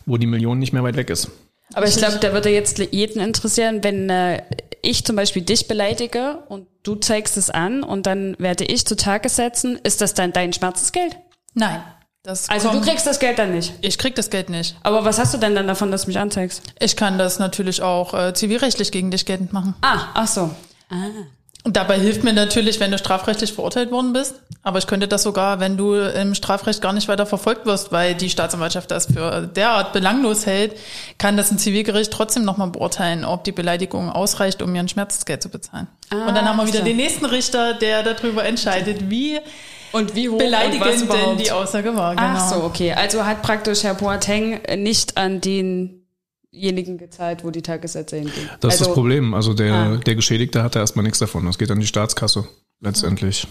wo 0.05 0.17
die 0.17 0.27
Million 0.27 0.59
nicht 0.59 0.73
mehr 0.73 0.83
weit 0.83 0.95
weg 0.95 1.09
ist. 1.09 1.31
Aber 1.73 1.87
ich 1.87 1.97
glaube, 1.97 2.17
da 2.19 2.33
würde 2.33 2.49
jetzt 2.49 2.77
jeden 2.91 3.19
interessieren, 3.21 3.79
wenn 3.83 4.09
äh, 4.09 4.41
ich 4.81 5.05
zum 5.05 5.15
Beispiel 5.15 5.41
dich 5.41 5.67
beleidige 5.67 6.43
und 6.47 6.67
du 6.83 6.95
zeigst 6.95 7.37
es 7.37 7.49
an 7.49 7.83
und 7.83 8.05
dann 8.05 8.35
werde 8.39 8.63
ich 8.65 8.85
zu 8.85 8.95
Tage 8.95 9.29
setzen, 9.29 9.77
ist 9.83 10.01
das 10.01 10.13
dann 10.13 10.33
dein 10.33 10.53
Schmerzensgeld? 10.53 11.17
Nein. 11.53 11.81
Das 12.23 12.49
Also 12.49 12.69
kommt- 12.69 12.83
du 12.85 12.89
kriegst 12.89 13.07
das 13.07 13.19
Geld 13.19 13.39
dann 13.39 13.53
nicht. 13.55 13.73
Ich 13.81 13.97
krieg 13.97 14.13
das 14.15 14.29
Geld 14.29 14.49
nicht. 14.49 14.75
Aber 14.83 15.05
was 15.05 15.19
hast 15.19 15.33
du 15.33 15.37
denn 15.37 15.55
dann 15.55 15.67
davon, 15.67 15.89
dass 15.89 16.01
du 16.03 16.07
mich 16.09 16.19
anzeigst? 16.19 16.61
Ich 16.79 16.95
kann 16.97 17.17
das 17.17 17.39
natürlich 17.39 17.81
auch 17.81 18.13
äh, 18.13 18.33
zivilrechtlich 18.33 18.91
gegen 18.91 19.09
dich 19.09 19.25
geltend 19.25 19.53
machen. 19.53 19.73
Ah, 19.81 20.07
ach 20.13 20.27
so. 20.27 20.49
Und 20.89 21.27
dabei 21.65 21.99
hilft 21.99 22.23
mir 22.23 22.33
natürlich, 22.33 22.79
wenn 22.79 22.91
du 22.91 22.97
strafrechtlich 22.97 23.53
verurteilt 23.53 23.91
worden 23.91 24.13
bist. 24.13 24.35
Aber 24.63 24.77
ich 24.77 24.87
könnte 24.87 25.07
das 25.07 25.23
sogar, 25.23 25.59
wenn 25.59 25.77
du 25.77 25.95
im 25.95 26.35
Strafrecht 26.35 26.81
gar 26.81 26.93
nicht 26.93 27.07
weiter 27.07 27.25
verfolgt 27.25 27.65
wirst, 27.65 27.91
weil 27.91 28.15
die 28.15 28.29
Staatsanwaltschaft 28.29 28.91
das 28.91 29.07
für 29.07 29.47
derart 29.47 29.93
belanglos 29.93 30.45
hält, 30.45 30.75
kann 31.17 31.37
das 31.37 31.51
ein 31.51 31.57
Zivilgericht 31.57 32.11
trotzdem 32.11 32.43
nochmal 32.43 32.69
beurteilen, 32.69 33.25
ob 33.25 33.43
die 33.43 33.51
Beleidigung 33.51 34.09
ausreicht, 34.09 34.61
um 34.61 34.71
mir 34.71 34.79
ein 34.79 34.89
Schmerzensgeld 34.89 35.41
zu 35.41 35.49
bezahlen. 35.49 35.87
Ah, 36.09 36.27
und 36.27 36.35
dann 36.35 36.47
haben 36.47 36.57
wir 36.57 36.67
wieder 36.67 36.79
so. 36.79 36.85
den 36.85 36.97
nächsten 36.97 37.25
Richter, 37.25 37.73
der 37.73 38.03
darüber 38.03 38.45
entscheidet, 38.45 39.09
wie 39.09 39.39
Und 39.91 40.15
wie 40.15 40.29
hoch 40.29 40.37
beleidigend 40.37 41.11
denn 41.11 41.37
die 41.37 41.51
Aussage 41.51 41.95
war. 41.95 42.15
Genau. 42.15 42.27
Ach 42.27 42.49
so, 42.49 42.63
okay. 42.63 42.93
Also 42.93 43.25
hat 43.25 43.41
praktisch 43.41 43.83
Herr 43.83 43.95
Boateng 43.95 44.61
nicht 44.77 45.17
an 45.17 45.41
denjenigen 46.53 46.97
gezahlt, 46.97 47.43
wo 47.43 47.51
die 47.51 47.61
Tagessätze 47.61 48.17
hingehen. 48.17 48.49
Das 48.59 48.75
ist 48.75 48.79
also, 48.81 48.85
das 48.85 48.93
Problem. 48.93 49.33
Also 49.33 49.53
der, 49.53 49.73
Ah. 49.73 49.97
der 49.97 50.15
Geschädigte 50.15 50.63
hat 50.63 50.75
da 50.75 50.79
erstmal 50.79 51.03
nichts 51.03 51.19
davon. 51.19 51.45
Das 51.45 51.57
geht 51.57 51.71
an 51.71 51.79
die 51.79 51.87
Staatskasse 51.87 52.47
letztendlich. 52.81 53.47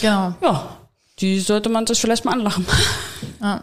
Genau. 0.00 0.34
Ja, 0.40 0.79
die 1.20 1.40
sollte 1.40 1.68
man 1.68 1.86
sich 1.86 2.00
vielleicht 2.00 2.24
mal 2.24 2.32
anlachen. 2.32 2.66
Ja. 3.42 3.62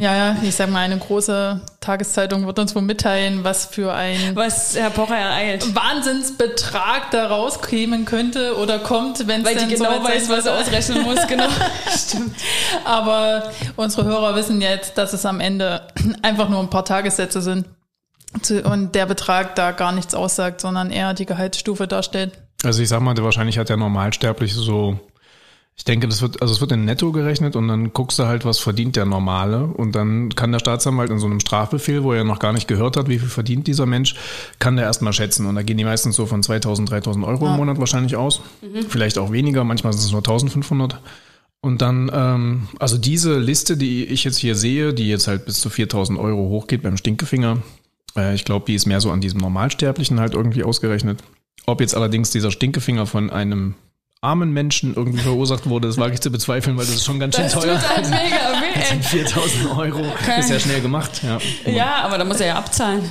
ja, 0.00 0.14
ja, 0.16 0.36
ich 0.42 0.54
sag 0.54 0.70
mal, 0.70 0.80
eine 0.80 0.98
große 0.98 1.60
Tageszeitung 1.80 2.46
wird 2.46 2.58
uns 2.58 2.74
wohl 2.74 2.82
mitteilen, 2.82 3.42
was 3.42 3.64
für 3.66 3.92
ein 3.94 4.34
Was 4.36 4.76
Herr 4.76 4.90
Pocher 4.90 5.16
ereilt. 5.16 5.74
Wahnsinnsbetrag 5.74 7.10
da 7.10 7.28
rauskämen 7.28 8.04
könnte 8.04 8.56
oder 8.58 8.78
kommt, 8.78 9.26
wenn 9.26 9.44
es 9.44 9.54
denn 9.54 9.68
genau 9.68 9.84
soweit 9.98 10.04
weiß, 10.04 10.28
was 10.28 10.44
er 10.46 10.52
wird. 10.56 10.66
ausrechnen 10.66 11.02
muss, 11.04 11.26
genau. 11.26 11.48
Stimmt. 11.96 12.34
Aber 12.84 13.50
unsere 13.76 14.04
Hörer 14.04 14.34
wissen 14.36 14.60
jetzt, 14.60 14.98
dass 14.98 15.12
es 15.12 15.24
am 15.24 15.40
Ende 15.40 15.82
einfach 16.22 16.48
nur 16.48 16.60
ein 16.60 16.70
paar 16.70 16.84
Tagessätze 16.84 17.40
sind 17.40 17.66
und 18.64 18.94
der 18.94 19.06
Betrag 19.06 19.54
da 19.54 19.70
gar 19.70 19.92
nichts 19.92 20.14
aussagt, 20.14 20.60
sondern 20.60 20.90
eher 20.90 21.14
die 21.14 21.24
Gehaltsstufe 21.26 21.86
darstellt. 21.86 22.32
Also 22.64 22.82
ich 22.82 22.88
sag 22.88 23.00
mal, 23.00 23.14
der- 23.14 23.24
wahrscheinlich 23.24 23.58
hat 23.58 23.68
der 23.70 23.76
Normalsterbliche 23.78 24.56
so, 24.56 24.98
ich 25.78 25.84
denke, 25.84 26.08
das 26.08 26.22
wird, 26.22 26.40
also 26.40 26.54
es 26.54 26.60
wird 26.62 26.72
in 26.72 26.86
Netto 26.86 27.12
gerechnet 27.12 27.54
und 27.54 27.68
dann 27.68 27.92
guckst 27.92 28.18
du 28.18 28.24
halt, 28.24 28.46
was 28.46 28.58
verdient 28.58 28.96
der 28.96 29.04
Normale 29.04 29.64
und 29.64 29.94
dann 29.94 30.30
kann 30.30 30.50
der 30.50 30.58
Staatsanwalt 30.58 31.10
in 31.10 31.18
so 31.18 31.26
einem 31.26 31.38
Strafbefehl, 31.38 32.02
wo 32.02 32.14
er 32.14 32.24
noch 32.24 32.38
gar 32.38 32.54
nicht 32.54 32.66
gehört 32.66 32.96
hat, 32.96 33.08
wie 33.08 33.18
viel 33.18 33.28
verdient 33.28 33.66
dieser 33.66 33.84
Mensch, 33.84 34.14
kann 34.58 34.76
der 34.76 34.86
erstmal 34.86 35.12
schätzen 35.12 35.44
und 35.44 35.54
da 35.54 35.62
gehen 35.62 35.76
die 35.76 35.84
meistens 35.84 36.16
so 36.16 36.24
von 36.24 36.42
2000, 36.42 36.90
3000 36.90 37.26
Euro 37.26 37.46
im 37.46 37.56
Monat 37.56 37.78
wahrscheinlich 37.78 38.16
aus. 38.16 38.40
Vielleicht 38.88 39.18
auch 39.18 39.32
weniger, 39.32 39.64
manchmal 39.64 39.92
sind 39.92 40.02
es 40.02 40.12
nur 40.12 40.20
1500. 40.20 40.98
Und 41.60 41.82
dann, 41.82 42.10
ähm, 42.14 42.68
also 42.78 42.96
diese 42.96 43.38
Liste, 43.38 43.76
die 43.76 44.04
ich 44.04 44.24
jetzt 44.24 44.38
hier 44.38 44.54
sehe, 44.54 44.94
die 44.94 45.08
jetzt 45.08 45.26
halt 45.26 45.44
bis 45.44 45.60
zu 45.60 45.68
4000 45.68 46.18
Euro 46.18 46.48
hochgeht 46.48 46.82
beim 46.82 46.96
Stinkefinger, 46.96 47.58
äh, 48.16 48.34
ich 48.34 48.44
glaube, 48.44 48.64
die 48.66 48.74
ist 48.74 48.86
mehr 48.86 49.00
so 49.00 49.10
an 49.10 49.20
diesem 49.20 49.40
Normalsterblichen 49.40 50.20
halt 50.20 50.34
irgendwie 50.34 50.62
ausgerechnet. 50.62 51.22
Ob 51.66 51.80
jetzt 51.80 51.96
allerdings 51.96 52.30
dieser 52.30 52.50
Stinkefinger 52.50 53.06
von 53.06 53.30
einem 53.30 53.74
armen 54.26 54.50
Menschen 54.52 54.94
irgendwie 54.94 55.20
verursacht 55.22 55.68
wurde, 55.68 55.88
das 55.88 55.96
wage 55.98 56.14
ich 56.14 56.20
zu 56.20 56.30
bezweifeln, 56.30 56.76
weil 56.76 56.84
das 56.86 56.96
ist 56.96 57.04
schon 57.04 57.18
ganz 57.20 57.34
schön 57.36 57.44
Das 57.44 57.52
teuer. 57.54 57.78
tut 57.80 57.90
einem 57.90 58.10
mega 58.10 58.36
weh. 58.60 59.02
4000 59.02 59.76
Euro 59.78 60.02
ist 60.38 60.50
ja 60.50 60.58
schnell 60.60 60.80
gemacht. 60.80 61.22
Ja. 61.22 61.38
Ja, 61.70 61.94
aber 62.04 62.18
da 62.18 62.24
muss 62.24 62.40
er 62.40 62.48
ja 62.48 62.54
abzahlen. 62.56 63.08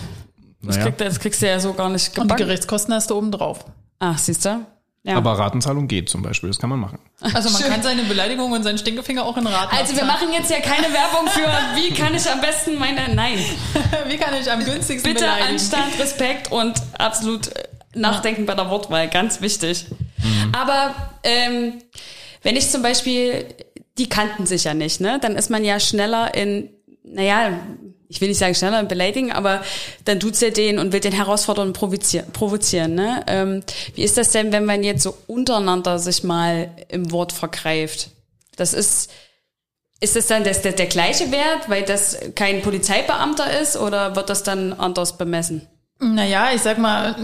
Das, 0.61 0.75
Naja. 0.77 0.87
kriegt, 0.87 1.01
er- 1.01 1.07
das 1.09 1.19
kriegst 1.19 1.41
du 1.41 1.47
ja 1.47 1.59
so 1.59 1.73
gar 1.73 1.89
nicht 1.89 2.07
Und 2.09 2.15
die 2.15 2.21
gebacken. 2.21 2.45
Gerichtskosten 2.47 2.93
hast 2.93 3.09
du 3.09 3.15
oben 3.17 3.31
drauf. 3.31 3.65
Ach, 3.99 4.17
siehst 4.17 4.45
du? 4.45 4.65
Ja. 5.03 5.17
Aber 5.17 5.37
Ratenzahlung 5.37 5.87
geht 5.87 6.09
zum 6.09 6.23
Beispiel, 6.23 6.49
das 6.49 6.57
kann 6.57 6.71
man 6.71 6.79
machen. 6.79 6.97
Also 7.21 7.51
man 7.51 7.61
Schön. 7.61 7.71
kann 7.71 7.83
seine 7.83 8.01
Beleidigung 8.05 8.51
und 8.53 8.63
seinen 8.63 8.79
Stinkefinger 8.79 9.23
auch 9.23 9.37
in 9.37 9.45
Raten 9.45 9.75
also 9.75 9.95
wir 9.95 10.01
abzahlen. 10.01 10.07
machen 10.07 10.33
jetzt 10.33 10.49
ja 10.49 10.59
keine 10.61 10.87
Werbung 10.91 11.27
für, 11.29 11.45
wie 11.75 11.93
kann 11.93 12.15
ich 12.15 12.27
am 12.27 12.41
besten 12.41 12.79
meine, 12.79 13.13
nein. 13.13 13.37
Wie 14.07 14.17
kann 14.17 14.33
ich 14.41 14.51
am 14.51 14.65
günstigsten 14.65 15.13
Bitte 15.13 15.25
beleidigen? 15.25 15.49
Anstand, 15.51 15.99
Respekt 15.99 16.51
und 16.51 16.73
absolut 16.97 17.51
Nachdenken 17.93 18.47
bei 18.47 18.55
der 18.55 18.67
Wortwahl, 18.71 19.07
ganz 19.07 19.41
wichtig. 19.41 19.85
Aber 20.51 20.95
ähm, 21.23 21.81
wenn 22.43 22.55
ich 22.55 22.69
zum 22.69 22.81
Beispiel, 22.81 23.45
die 23.97 24.09
kannten 24.09 24.45
sich 24.45 24.65
ja 24.65 24.73
nicht, 24.73 25.01
ne? 25.01 25.19
Dann 25.21 25.35
ist 25.35 25.49
man 25.49 25.63
ja 25.63 25.79
schneller 25.79 26.33
in, 26.35 26.69
naja, 27.03 27.59
ich 28.07 28.21
will 28.21 28.29
nicht 28.29 28.37
sagen 28.37 28.55
schneller 28.55 28.79
in 28.79 28.87
Beleidigen, 28.87 29.31
aber 29.31 29.63
dann 30.05 30.19
tut's 30.19 30.41
ja 30.41 30.49
den 30.49 30.79
und 30.79 30.93
will 30.93 30.99
den 30.99 31.11
herausfordern 31.11 31.67
und 31.67 31.73
provozieren, 31.73 32.31
provozieren 32.31 32.95
ne? 32.95 33.23
Ähm, 33.27 33.63
wie 33.95 34.03
ist 34.03 34.17
das 34.17 34.31
denn, 34.31 34.51
wenn 34.51 34.65
man 34.65 34.83
jetzt 34.83 35.03
so 35.03 35.17
untereinander 35.27 35.99
sich 35.99 36.23
mal 36.23 36.69
im 36.89 37.11
Wort 37.11 37.31
vergreift? 37.31 38.09
Das 38.55 38.73
ist, 38.73 39.11
ist 39.99 40.15
das 40.15 40.27
dann 40.27 40.43
das, 40.43 40.61
der, 40.61 40.73
der 40.73 40.85
gleiche 40.85 41.31
Wert, 41.31 41.67
weil 41.67 41.83
das 41.83 42.17
kein 42.35 42.61
Polizeibeamter 42.61 43.59
ist 43.59 43.75
oder 43.75 44.15
wird 44.15 44.29
das 44.29 44.43
dann 44.43 44.73
anders 44.73 45.17
bemessen? 45.17 45.67
Naja, 45.99 46.49
ich 46.53 46.61
sag 46.61 46.77
mal, 46.77 47.15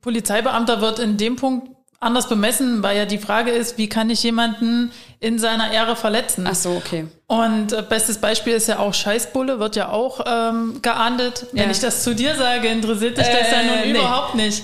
Polizeibeamter 0.00 0.80
wird 0.80 0.98
in 0.98 1.16
dem 1.16 1.36
Punkt 1.36 1.68
anders 2.02 2.28
bemessen, 2.30 2.82
weil 2.82 2.96
ja 2.96 3.04
die 3.04 3.18
Frage 3.18 3.50
ist, 3.50 3.76
wie 3.76 3.88
kann 3.88 4.08
ich 4.08 4.22
jemanden 4.22 4.90
in 5.20 5.38
seiner 5.38 5.70
Ehre 5.70 5.96
verletzen? 5.96 6.46
Ach 6.50 6.54
so, 6.54 6.70
okay. 6.70 7.06
Und 7.26 7.72
äh, 7.74 7.82
bestes 7.86 8.18
Beispiel 8.18 8.54
ist 8.54 8.68
ja 8.68 8.78
auch 8.78 8.94
Scheißbulle, 8.94 9.60
wird 9.60 9.76
ja 9.76 9.90
auch 9.90 10.20
ähm, 10.26 10.80
geahndet. 10.80 11.46
Wenn 11.52 11.64
Ja. 11.64 11.70
ich 11.70 11.78
das 11.80 12.02
zu 12.02 12.14
dir 12.14 12.34
sage, 12.36 12.68
interessiert 12.68 13.18
dich 13.18 13.26
das 13.26 13.50
ja 13.50 13.60
Äh, 13.60 13.66
nun 13.66 13.92
nee. 13.92 13.98
überhaupt 13.98 14.34
nicht. 14.34 14.62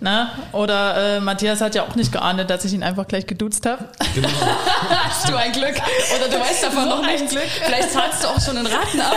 Na? 0.00 0.30
Oder 0.52 1.16
äh, 1.16 1.20
Matthias 1.20 1.60
hat 1.60 1.74
ja 1.74 1.82
auch 1.82 1.96
nicht 1.96 2.12
geahndet, 2.12 2.50
dass 2.50 2.64
ich 2.64 2.72
ihn 2.72 2.84
einfach 2.84 3.08
gleich 3.08 3.26
geduzt 3.26 3.66
habe. 3.66 3.84
Hast 5.08 5.28
du 5.28 5.34
ein 5.36 5.50
Glück. 5.52 5.74
Oder 6.16 6.28
du 6.28 6.40
weißt 6.40 6.62
davon 6.64 6.84
So 6.84 6.88
noch 6.88 7.02
ein 7.02 7.12
nichts. 7.14 7.30
Glück. 7.32 7.48
Vielleicht 7.64 7.90
zahlst 7.90 8.22
du 8.22 8.28
auch 8.28 8.40
schon 8.40 8.56
in 8.58 8.66
Raten 8.66 9.00
ab. 9.00 9.16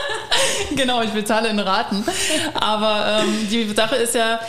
genau, 0.76 1.02
ich 1.02 1.10
bezahle 1.10 1.48
in 1.48 1.58
Raten. 1.58 2.04
Aber 2.60 3.20
ähm, 3.22 3.48
die 3.50 3.70
Sache 3.74 3.96
ist 3.96 4.14
ja, 4.14 4.40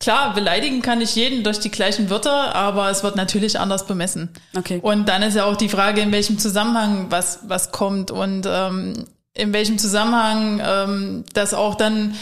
klar, 0.00 0.34
beleidigen 0.34 0.82
kann 0.82 1.00
ich 1.00 1.14
jeden 1.14 1.44
durch 1.44 1.60
die 1.60 1.70
gleichen 1.70 2.10
Wörter, 2.10 2.54
aber 2.54 2.90
es 2.90 3.04
wird 3.04 3.16
natürlich 3.16 3.60
anders 3.60 3.86
bemessen. 3.86 4.30
Okay. 4.56 4.80
Und 4.82 5.08
dann 5.08 5.22
ist 5.22 5.36
ja 5.36 5.44
auch 5.44 5.56
die 5.56 5.68
Frage, 5.68 6.00
in 6.00 6.10
welchem 6.10 6.38
Zusammenhang 6.38 7.06
was, 7.10 7.40
was 7.46 7.70
kommt 7.70 8.10
und 8.10 8.46
ähm, 8.50 9.04
in 9.34 9.52
welchem 9.52 9.78
Zusammenhang 9.78 10.60
ähm, 10.64 11.24
das 11.34 11.54
auch 11.54 11.76
dann 11.76 12.16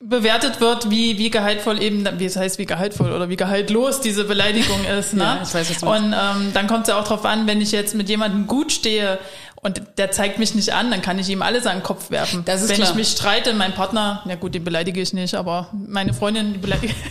bewertet 0.00 0.60
wird, 0.60 0.90
wie, 0.90 1.18
wie 1.18 1.30
gehaltvoll 1.30 1.80
eben, 1.80 2.04
wie 2.18 2.24
es 2.24 2.36
heißt, 2.36 2.58
wie 2.58 2.66
gehaltvoll 2.66 3.12
oder 3.12 3.28
wie 3.28 3.36
gehaltlos 3.36 4.00
diese 4.00 4.24
Beleidigung 4.24 4.84
ist. 4.98 5.14
Ne? 5.22 5.22
Ja, 5.22 5.40
ich 5.42 5.54
weiß, 5.54 5.70
was 5.70 5.78
du 5.78 5.86
meinst. 5.86 6.06
und 6.06 6.14
ähm, 6.14 6.50
dann 6.54 6.66
kommt 6.66 6.82
es 6.82 6.88
ja 6.88 6.98
auch 6.98 7.06
drauf 7.06 7.24
an, 7.24 7.46
wenn 7.46 7.60
ich 7.60 7.70
jetzt 7.70 7.94
mit 7.94 8.08
jemandem 8.08 8.46
gut 8.46 8.72
stehe 8.72 9.18
und 9.64 9.80
der 9.96 10.10
zeigt 10.10 10.40
mich 10.40 10.56
nicht 10.56 10.74
an, 10.74 10.90
dann 10.90 11.02
kann 11.02 11.20
ich 11.20 11.28
ihm 11.28 11.40
alles 11.40 11.66
an 11.66 11.78
den 11.78 11.82
Kopf 11.84 12.10
werfen. 12.10 12.44
Das 12.44 12.62
ist 12.62 12.68
wenn 12.68 12.76
klar. 12.76 12.90
ich 12.90 12.94
mich 12.96 13.08
streite, 13.08 13.54
mein 13.54 13.72
Partner, 13.72 14.20
na 14.24 14.34
gut, 14.34 14.54
den 14.54 14.64
beleidige 14.64 15.00
ich 15.00 15.12
nicht, 15.12 15.34
aber 15.34 15.68
meine 15.72 16.12
Freundin 16.12 16.52
die 16.52 16.58
beleidige. 16.58 16.92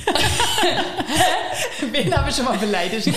Wen 1.91 2.15
habe 2.15 2.29
ich 2.29 2.35
schon 2.35 2.45
mal 2.45 2.57
beleidigt? 2.57 3.07
äh, 3.07 3.11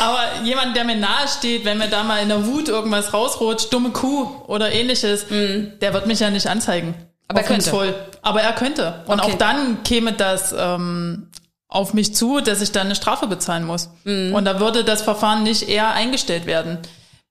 aber 0.00 0.42
jemand, 0.42 0.76
der 0.76 0.84
mir 0.84 0.96
nahe 0.96 1.28
steht, 1.28 1.64
wenn 1.64 1.78
mir 1.78 1.88
da 1.88 2.02
mal 2.02 2.20
in 2.20 2.28
der 2.28 2.44
Wut 2.44 2.68
irgendwas 2.68 3.14
rausrutscht, 3.14 3.72
dumme 3.72 3.90
Kuh 3.90 4.28
oder 4.48 4.72
ähnliches, 4.72 5.26
der 5.30 5.94
wird 5.94 6.06
mich 6.08 6.18
ja 6.18 6.30
nicht 6.30 6.48
anzeigen. 6.48 6.94
Aber 7.28 7.40
er 7.40 7.46
könnte. 7.46 7.70
Hoffnungsvoll. 7.70 7.94
Aber 8.22 8.42
er 8.42 8.52
könnte. 8.52 9.04
Und 9.06 9.20
Okay. 9.20 9.32
auch 9.32 9.38
dann 9.38 9.84
käme 9.84 10.12
das 10.12 10.52
ähm, 10.58 11.28
auf 11.68 11.94
mich 11.94 12.16
zu, 12.16 12.40
dass 12.40 12.60
ich 12.60 12.72
dann 12.72 12.86
eine 12.86 12.96
Strafe 12.96 13.28
bezahlen 13.28 13.64
muss. 13.64 13.90
Mhm. 14.02 14.34
Und 14.34 14.44
da 14.44 14.58
würde 14.58 14.82
das 14.82 15.02
Verfahren 15.02 15.44
nicht 15.44 15.68
eher 15.68 15.92
eingestellt 15.92 16.46
werden. 16.46 16.78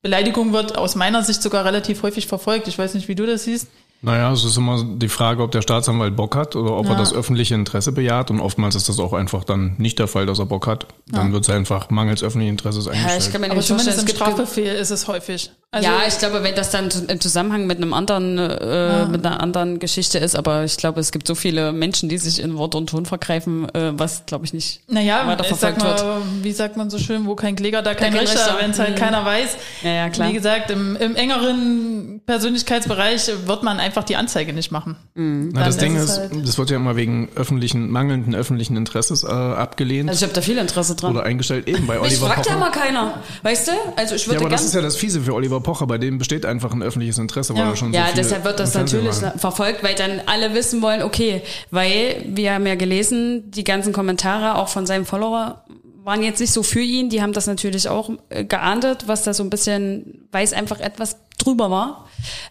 Beleidigung 0.02 0.52
wird 0.52 0.78
aus 0.78 0.96
meiner 0.96 1.24
Sicht 1.24 1.44
sogar 1.44 1.64
relativ 1.64 2.02
häufig 2.02 2.26
verfolgt. 2.26 2.68
Ich 2.68 2.78
weiß 2.78 2.96
nicht, 2.96 3.08
wie 3.08 3.16
du 3.16 3.28
das 3.28 3.44
siehst. 3.44 3.68
Naja, 4.04 4.32
es 4.32 4.44
ist 4.44 4.58
immer 4.58 4.84
die 4.84 5.10
Frage, 5.10 5.44
ob 5.44 5.52
der 5.52 5.62
Staatsanwalt 5.62 6.16
Bock 6.16 6.36
hat 6.36 6.56
oder 6.56 6.72
ob 6.76 6.86
er 6.88 6.94
Ja. 6.94 6.98
das 6.98 7.14
öffentliche 7.14 7.54
Interesse 7.54 7.92
bejaht. 7.92 8.32
Und 8.32 8.40
oftmals 8.40 8.74
ist 8.76 8.90
das 8.90 9.00
auch 9.00 9.14
einfach 9.14 9.44
dann 9.44 9.76
nicht 9.78 10.00
der 10.00 10.08
Fall, 10.08 10.26
dass 10.26 10.40
er 10.40 10.48
Bock 10.48 10.66
hat. 10.68 10.88
Dann 11.08 11.32
wird 11.34 11.44
es 11.44 11.50
einfach 11.50 11.90
mangels 11.92 12.24
öffentlichen 12.24 12.52
Interesses 12.54 12.86
Ja, 12.86 12.92
eingestellt. 12.94 13.24
ich 13.26 13.32
kann 13.32 13.42
mir 13.42 13.52
Aber 13.52 13.62
zumindest 13.62 13.98
es 13.98 14.04
im 14.04 14.08
Strafbefehl 14.10 14.74
ist 14.76 14.90
es 14.90 15.08
häufig. 15.08 15.52
Also, 15.74 15.88
ja, 15.88 16.00
ich 16.06 16.18
glaube, 16.18 16.44
wenn 16.44 16.54
das 16.54 16.70
dann 16.72 16.90
im 17.08 17.22
Zusammenhang 17.22 17.66
mit 17.66 17.78
einem 17.78 17.94
anderen, 17.94 18.38
äh, 18.38 19.06
mit 19.06 19.26
einer 19.26 19.40
anderen 19.40 19.80
Geschichte 19.80 20.18
ist, 20.18 20.36
aber 20.36 20.66
ich 20.66 20.76
glaube, 20.76 21.00
es 21.00 21.14
gibt 21.14 21.26
so 21.28 21.34
viele 21.36 21.72
Menschen, 21.72 22.10
die 22.10 22.18
sich 22.18 22.42
in 22.42 22.58
Wort 22.58 22.76
und 22.76 22.90
Ton 22.90 23.06
vergreifen, 23.06 23.74
äh, 23.74 23.94
was 23.98 24.26
glaube 24.26 24.44
ich 24.46 24.52
nicht 24.54 24.82
naja, 24.92 25.26
weiter 25.28 25.46
ich 25.46 25.56
sag 25.56 25.80
verfolgt 25.80 26.04
mal, 26.04 26.16
wird. 26.16 26.44
wie 26.44 26.52
sagt 26.52 26.76
man 26.76 26.90
so 26.90 26.98
schön, 26.98 27.26
wo 27.26 27.36
kein 27.36 27.56
Kläger, 27.56 27.82
da 27.82 27.94
kein 27.94 28.12
kein 28.12 28.20
Richter, 28.22 28.40
Richter. 28.48 28.58
wenn 28.60 28.72
es 28.72 28.80
halt 28.80 28.96
Mhm. 28.96 28.96
keiner 29.00 29.24
weiß. 29.24 29.56
Ja, 29.84 29.92
ja, 29.92 30.10
klar. 30.10 30.28
Wie 30.28 30.34
gesagt, 30.34 30.72
im, 30.72 30.98
im 30.98 31.16
engeren 31.16 32.20
Persönlichkeitsbereich 32.26 33.32
wird 33.46 33.64
man 33.64 33.80
einfach 33.80 33.91
die 34.06 34.16
Anzeige 34.16 34.54
nicht 34.54 34.72
machen. 34.72 34.96
Na, 35.16 35.66
das 35.66 35.78
Ding 35.78 35.96
ist 35.96 36.18
halt- 36.18 36.32
das 36.48 36.58
wird 36.58 36.70
ja 36.70 36.78
immer 36.78 36.96
wegen 36.96 37.30
öffentlichen, 37.36 37.90
mangelnden 37.90 38.34
öffentlichen 38.36 38.78
Interesses 38.78 39.24
äh, 39.24 39.28
abgelehnt 39.28 40.10
Also 40.10 40.20
ich 40.20 40.24
habe 40.24 40.34
da 40.34 40.42
viel 40.42 40.58
Interesse 40.58 40.96
dran. 40.96 41.12
oder 41.16 41.24
eingestellt. 41.26 41.68
Eben 41.68 41.86
bei 41.88 42.00
Oliver 42.00 42.28
fragt 42.28 42.46
ja 42.48 42.54
Pocher. 42.54 42.60
mal 42.60 42.72
keiner, 42.72 43.14
weißt 43.44 43.68
du? 43.68 43.72
Also 43.96 44.16
ich 44.16 44.22
Ja, 44.26 44.32
würde 44.32 44.40
aber 44.42 44.50
das 44.50 44.64
ist 44.66 44.74
ja 44.74 44.82
das 44.82 44.96
Fiese 44.96 45.22
für 45.22 45.34
Oliver 45.34 45.62
Pocher. 45.62 45.86
Bei 45.88 45.98
dem 45.98 46.18
besteht 46.18 46.46
einfach 46.46 46.72
ein 46.74 46.82
öffentliches 46.82 47.18
Interesse, 47.18 47.54
weil 47.54 47.62
Ja. 47.64 47.70
er 47.70 47.76
schon 47.76 47.94
Ja, 47.94 48.02
so 48.02 48.14
viel 48.14 48.24
deshalb 48.24 48.44
wird 48.46 48.60
das 48.60 48.74
natürlich 48.74 49.16
verfolgt, 49.38 49.84
weil 49.84 49.96
dann 49.96 50.22
alle 50.26 50.54
wissen 50.54 50.82
wollen, 50.82 51.04
okay, 51.04 51.42
weil 51.70 52.24
wir 52.28 52.54
haben 52.54 52.66
ja 52.66 52.76
gelesen, 52.76 53.52
die 53.52 53.64
ganzen 53.64 53.94
Kommentare 53.94 54.56
auch 54.56 54.68
von 54.70 54.86
seinem 54.86 55.06
Follower 55.06 55.64
waren 56.04 56.24
jetzt 56.24 56.40
nicht 56.40 56.52
so 56.52 56.64
für 56.64 56.82
ihn, 56.82 57.10
die 57.10 57.22
haben 57.22 57.32
das 57.32 57.46
natürlich 57.46 57.88
auch 57.88 58.10
äh, 58.30 58.44
geahndet, 58.44 59.04
was 59.08 59.22
da 59.24 59.36
so 59.36 59.44
ein 59.44 59.52
bisschen, 59.52 60.26
weil 60.32 60.44
es 60.44 60.52
einfach 60.52 60.80
etwas 60.80 61.18
drüber 61.38 61.70
war. 61.70 62.08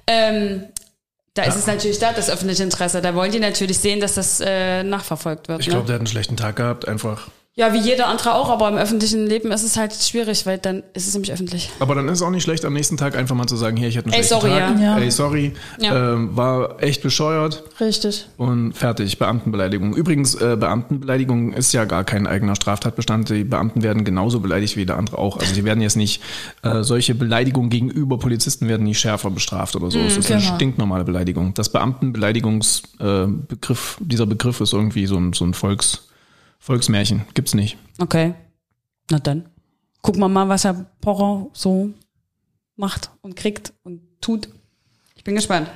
Ähm, 0.06 0.64
da 1.34 1.44
ist 1.44 1.56
es 1.56 1.66
natürlich 1.66 1.98
da, 1.98 2.12
das 2.12 2.28
öffentliche 2.28 2.62
Interesse. 2.62 3.00
Da 3.00 3.14
wollen 3.14 3.30
die 3.30 3.38
natürlich 3.38 3.78
sehen, 3.78 4.00
dass 4.00 4.14
das 4.14 4.40
äh, 4.40 4.82
nachverfolgt 4.82 5.48
wird. 5.48 5.60
Ich 5.60 5.68
ne? 5.68 5.74
glaube, 5.74 5.86
der 5.86 5.94
hat 5.94 6.00
einen 6.00 6.06
schlechten 6.06 6.36
Tag 6.36 6.56
gehabt, 6.56 6.88
einfach. 6.88 7.28
Ja, 7.60 7.74
wie 7.74 7.78
jeder 7.78 8.06
andere 8.06 8.36
auch, 8.36 8.48
aber 8.48 8.70
im 8.70 8.78
öffentlichen 8.78 9.26
Leben 9.26 9.52
ist 9.52 9.64
es 9.64 9.76
halt 9.76 9.92
schwierig, 9.92 10.46
weil 10.46 10.56
dann 10.56 10.82
ist 10.94 11.06
es 11.06 11.12
nämlich 11.12 11.30
öffentlich. 11.30 11.68
Aber 11.78 11.94
dann 11.94 12.08
ist 12.08 12.14
es 12.14 12.22
auch 12.22 12.30
nicht 12.30 12.42
schlecht, 12.42 12.64
am 12.64 12.72
nächsten 12.72 12.96
Tag 12.96 13.14
einfach 13.14 13.36
mal 13.36 13.46
zu 13.46 13.56
sagen, 13.56 13.76
hier, 13.76 13.88
ich 13.88 13.98
hatte 13.98 14.06
einen 14.06 14.14
Ey, 14.14 14.24
schlechten 14.24 14.48
sorry, 14.48 14.58
Tag. 14.58 14.80
ja. 14.80 14.96
Ey, 14.96 15.10
sorry. 15.10 15.52
Ja. 15.78 16.14
Ähm, 16.14 16.34
war 16.34 16.82
echt 16.82 17.02
bescheuert 17.02 17.62
Richtig. 17.78 18.28
und 18.38 18.72
fertig. 18.72 19.18
Beamtenbeleidigung. 19.18 19.94
Übrigens, 19.94 20.36
äh, 20.36 20.56
Beamtenbeleidigung 20.58 21.52
ist 21.52 21.74
ja 21.74 21.84
gar 21.84 22.04
kein 22.04 22.26
eigener 22.26 22.56
Straftatbestand. 22.56 23.28
Die 23.28 23.44
Beamten 23.44 23.82
werden 23.82 24.04
genauso 24.04 24.40
beleidigt 24.40 24.78
wie 24.78 24.86
der 24.86 24.96
andere 24.96 25.18
auch. 25.18 25.38
Also 25.38 25.54
die 25.54 25.64
werden 25.64 25.82
jetzt 25.82 25.98
nicht, 25.98 26.22
äh, 26.62 26.82
solche 26.82 27.14
Beleidigungen 27.14 27.68
gegenüber 27.68 28.18
Polizisten 28.18 28.68
werden 28.68 28.84
nicht 28.84 29.00
schärfer 29.00 29.30
bestraft 29.30 29.76
oder 29.76 29.90
so. 29.90 29.98
es 29.98 30.16
ist 30.16 30.32
eine 30.32 30.40
genau. 30.40 30.54
stinknormale 30.54 31.04
Beleidigung. 31.04 31.52
Das 31.52 31.68
Beamtenbeleidigungsbegriff, 31.68 33.98
äh, 34.00 34.04
dieser 34.06 34.24
Begriff 34.24 34.62
ist 34.62 34.72
irgendwie 34.72 35.04
so 35.04 35.18
ein, 35.18 35.34
so 35.34 35.44
ein 35.44 35.52
Volks, 35.52 36.06
Volksmärchen. 36.60 37.22
Gibt's 37.34 37.54
nicht. 37.54 37.76
Okay. 37.98 38.34
Na 39.10 39.18
dann. 39.18 39.48
Gucken 40.02 40.20
wir 40.20 40.28
mal, 40.28 40.48
was 40.48 40.64
Herr 40.64 40.86
Pocher 41.00 41.46
so 41.52 41.90
macht 42.76 43.10
und 43.22 43.34
kriegt 43.36 43.72
und 43.82 44.00
tut. 44.20 44.48
Ich 45.16 45.24
bin 45.24 45.34
gespannt. 45.34 45.68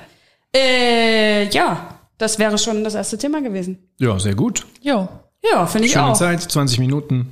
Äh, 0.55 1.49
ja, 1.49 1.99
das 2.17 2.39
wäre 2.39 2.57
schon 2.57 2.83
das 2.83 2.95
erste 2.95 3.17
Thema 3.17 3.41
gewesen. 3.41 3.77
Ja, 3.99 4.17
sehr 4.19 4.35
gut. 4.35 4.65
Jo. 4.81 5.09
Ja, 5.43 5.65
finde 5.67 5.87
ich 5.87 5.93
Schöne 5.93 6.05
auch. 6.07 6.17
Zeit, 6.17 6.41
20 6.41 6.79
Minuten. 6.79 7.31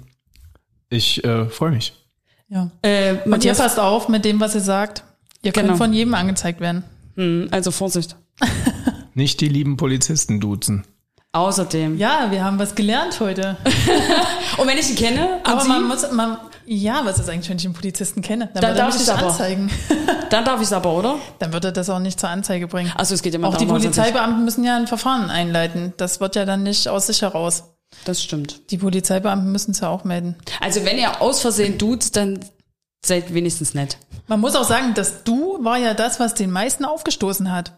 Ich 0.90 1.24
äh, 1.24 1.46
freue 1.50 1.72
mich. 1.72 1.94
Ja. 2.50 2.70
Äh, 2.84 3.18
Und 3.26 3.44
ihr 3.46 3.54
passt 3.56 3.80
auf 3.80 4.10
mit 4.10 4.26
dem, 4.26 4.40
was 4.40 4.54
ihr 4.54 4.62
sagt. 4.62 5.04
Ihr 5.42 5.52
könnt 5.52 5.68
Genau. 5.68 5.78
von 5.78 5.94
jedem 5.94 6.14
angezeigt 6.14 6.60
werden. 6.60 6.84
Hm, 7.16 7.48
also 7.52 7.72
Vorsicht. 7.72 8.16
Nicht 9.16 9.42
die 9.42 9.48
lieben 9.50 9.78
Polizisten 9.78 10.40
duzen. 10.40 10.84
Außerdem. 11.36 11.98
Ja, 11.98 12.30
wir 12.30 12.44
haben 12.44 12.60
was 12.60 12.76
gelernt 12.76 13.20
heute. 13.20 13.58
Und 14.58 14.68
wenn 14.68 14.78
ich 14.78 14.92
ihn 14.92 14.96
kenne, 14.96 15.42
Aber 15.44 15.62
Sie, 15.62 15.68
man 15.68 15.88
muss, 15.88 16.12
man, 16.12 16.38
ja, 16.68 17.02
was 17.06 17.18
ist 17.18 17.28
eigentlich, 17.28 17.50
wenn 17.50 17.58
ich 17.58 17.66
einen 17.66 17.74
Polizisten 17.74 18.22
kenne? 18.22 18.50
Dann, 18.54 18.62
Dann 18.62 18.72
er 18.72 18.78
darf 18.78 18.90
ich's 18.90 19.00
nicht 19.00 19.10
aber. 19.18 19.32
anzeigen. 19.32 19.72
dann 20.30 20.46
darf 20.46 20.62
ich 20.62 20.68
es 20.68 20.74
aber, 20.74 20.94
oder? 20.94 21.16
Dann 21.40 21.52
würde 21.52 21.74
das 21.74 21.90
auch 21.90 21.98
nicht 21.98 22.20
zur 22.20 22.30
Anzeige 22.30 22.68
bringen. 22.68 22.92
Also 22.96 23.16
es 23.16 23.24
geht 23.24 23.34
immer 23.34 23.48
Auch 23.48 23.58
die 23.58 23.66
er 23.66 23.70
Polizeibeamten 23.72 24.46
müssen 24.46 24.64
ja 24.64 24.76
ein 24.78 24.86
Verfahren 24.86 25.32
einleiten. 25.32 25.94
Das 25.98 26.20
wird 26.20 26.36
ja 26.36 26.46
dann 26.46 26.62
nicht 26.62 26.88
aus 26.88 27.08
sich 27.08 27.24
heraus. 27.24 27.64
Das 28.06 28.22
stimmt. 28.22 28.70
Die 28.70 28.78
Polizeibeamten 28.78 29.52
müssen 29.52 29.72
es 29.72 29.80
ja 29.80 29.90
auch 29.90 30.04
melden. 30.04 30.36
Also 30.62 30.86
wenn 30.86 31.00
ihr 31.00 31.20
aus 31.20 31.42
Versehen 31.42 31.80
tut, 31.80 32.16
dann 32.16 32.42
seid 33.04 33.34
wenigstens 33.34 33.74
nett. 33.74 33.98
Man 34.28 34.40
muss 34.40 34.56
auch 34.56 34.64
sagen, 34.64 34.94
das 34.94 35.24
Du 35.24 35.58
war 35.64 35.78
ja 35.78 35.96
das, 35.96 36.20
was 36.20 36.36
den 36.36 36.52
meisten 36.52 36.86
aufgestoßen 36.86 37.52
hat. 37.52 37.74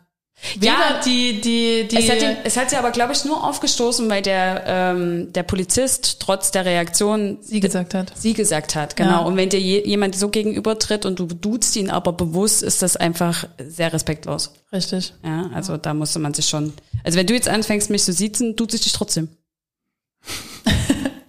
Weder 0.55 0.65
Ja, 0.65 1.01
die, 1.05 1.41
die, 1.41 1.87
die. 1.87 1.97
Es 1.97 2.09
hat, 2.09 2.21
ihn, 2.21 2.37
es 2.43 2.57
hat 2.57 2.69
sie 2.69 2.75
aber, 2.75 2.91
glaube 2.91 3.13
ich, 3.13 3.23
nur 3.25 3.43
aufgestoßen, 3.43 4.09
weil 4.09 4.21
der, 4.21 4.63
ähm, 4.67 5.31
der 5.33 5.43
Polizist 5.43 6.19
trotz 6.19 6.51
der 6.51 6.65
Reaktion 6.65 7.37
sie 7.41 7.59
gesagt 7.59 7.93
hat. 7.93 8.11
sie 8.15 8.33
gesagt 8.33 8.75
hat. 8.75 8.95
Genau. 8.95 9.09
Ja. 9.09 9.19
Und 9.19 9.37
wenn 9.37 9.49
dir 9.49 9.59
je, 9.59 9.85
jemand 9.87 10.15
so 10.15 10.29
gegenübertritt 10.29 11.05
und 11.05 11.19
du 11.19 11.25
duzt 11.25 11.75
ihn 11.75 11.89
aber 11.89 12.13
bewusst, 12.13 12.63
ist 12.63 12.81
das 12.81 12.97
einfach 12.97 13.47
sehr 13.57 13.93
respektlos. 13.93 14.53
Richtig. 14.71 15.13
Ja, 15.23 15.49
also 15.53 15.77
da 15.77 15.93
musste 15.93 16.19
man 16.19 16.33
sich 16.33 16.47
schon. 16.47 16.73
Also 17.03 17.17
wenn 17.17 17.27
du 17.27 17.33
jetzt 17.33 17.47
anfängst, 17.47 17.89
mich 17.89 18.03
zu 18.03 18.13
siezen, 18.13 18.55
duzt 18.55 18.75
ich 18.75 18.81
dich 18.81 18.93
trotzdem. 18.93 19.29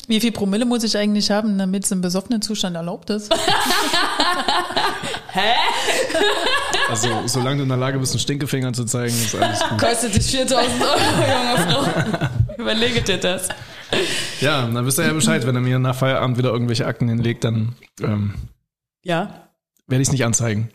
Wie 0.09 0.21
viel 0.21 0.31
Promille 0.33 0.65
muss 0.65 0.85
ich 0.85 0.97
eigentlich 0.97 1.31
haben, 1.31 1.59
damit 1.59 1.85
es 1.85 1.91
im 1.91 2.01
besoffenen 2.01 2.41
Zustand 2.43 2.77
erlaubt 2.77 3.11
ist? 3.11 3.33
Also, 6.89 7.09
solange 7.27 7.59
du 7.59 7.63
in 7.65 7.69
der 7.69 7.77
Lage 7.79 7.99
bist, 7.99 8.13
einen 8.13 8.21
Stinkefinger 8.21 8.73
zu 8.73 8.85
zeigen, 8.85 9.13
ist 9.15 9.35
alles 9.35 9.61
gut. 9.69 9.79
Kostet 9.79 10.15
dich 10.15 10.25
4000 10.31 10.83
Euro, 10.83 10.99
junge 11.21 11.59
Frau. 11.69 12.55
Überlege 12.63 13.03
dir 13.03 13.19
das. 13.19 13.49
Ja, 14.41 14.63
dann 14.67 14.87
wisst 14.87 14.99
ihr 14.99 15.07
ja 15.07 15.13
Bescheid. 15.13 15.47
Wenn 15.47 15.55
er 15.57 15.61
mir 15.61 15.79
nach 15.79 15.95
Feierabend 15.97 16.39
wieder 16.39 16.51
irgendwelche 16.51 16.87
Akten 16.87 17.09
hinlegt, 17.09 17.45
dann 17.45 17.75
ähm, 18.01 18.35
Ja. 19.03 19.49
werde 19.87 20.03
ich 20.03 20.09
es 20.09 20.13
nicht 20.13 20.25
anzeigen. 20.25 20.71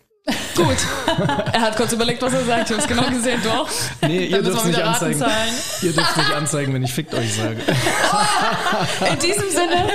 Gut. 0.55 0.77
Er 1.53 1.61
hat 1.61 1.75
kurz 1.75 1.93
überlegt, 1.93 2.21
was 2.21 2.33
er 2.33 2.45
sagt. 2.45 2.69
Ich 2.69 2.77
habe 2.77 2.81
es 2.81 2.87
genau 2.87 3.09
gesehen, 3.09 3.39
du 3.43 3.49
auch. 3.49 3.69
Nee, 4.01 4.25
ihr 4.25 4.41
dürft 4.41 4.65
nicht 4.65 4.81
anzeigen. 4.81 5.23
Ihr 5.81 5.93
dürft 5.93 6.17
nicht 6.17 6.33
anzeigen, 6.33 6.73
wenn 6.73 6.83
ich 6.83 6.93
fickt 6.93 7.13
euch 7.13 7.33
sage. 7.33 7.57
In 9.11 9.19
diesem 9.19 9.49
Sinne, 9.49 9.87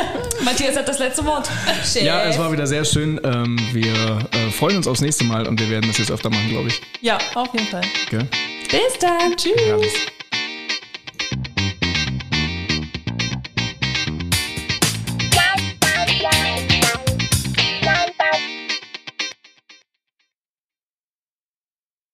Matthias 0.44 0.76
hat 0.76 0.88
das 0.88 0.98
letzte 0.98 1.24
Wort. 1.24 1.48
Chef. 1.84 2.02
Ja, 2.02 2.24
es 2.24 2.38
war 2.38 2.52
wieder 2.52 2.66
sehr 2.66 2.84
schön. 2.84 3.20
Ähm, 3.24 3.58
wir 3.72 3.92
äh, 3.92 4.50
freuen 4.50 4.76
uns 4.78 4.86
aufs 4.86 5.00
nächste 5.00 5.24
Mal 5.24 5.46
und 5.46 5.60
wir 5.60 5.70
werden 5.70 5.88
das 5.88 5.98
jetzt 5.98 6.10
öfter 6.10 6.30
machen, 6.30 6.48
glaube 6.48 6.68
ich. 6.68 6.80
Ja, 7.00 7.18
auf 7.34 7.52
jeden 7.52 7.66
Fall. 7.66 7.82
Gell? 8.10 8.26
Bis 8.70 8.98
dann. 9.00 9.36
Tschüss. 9.36 9.52
Herrlich. 9.66 10.15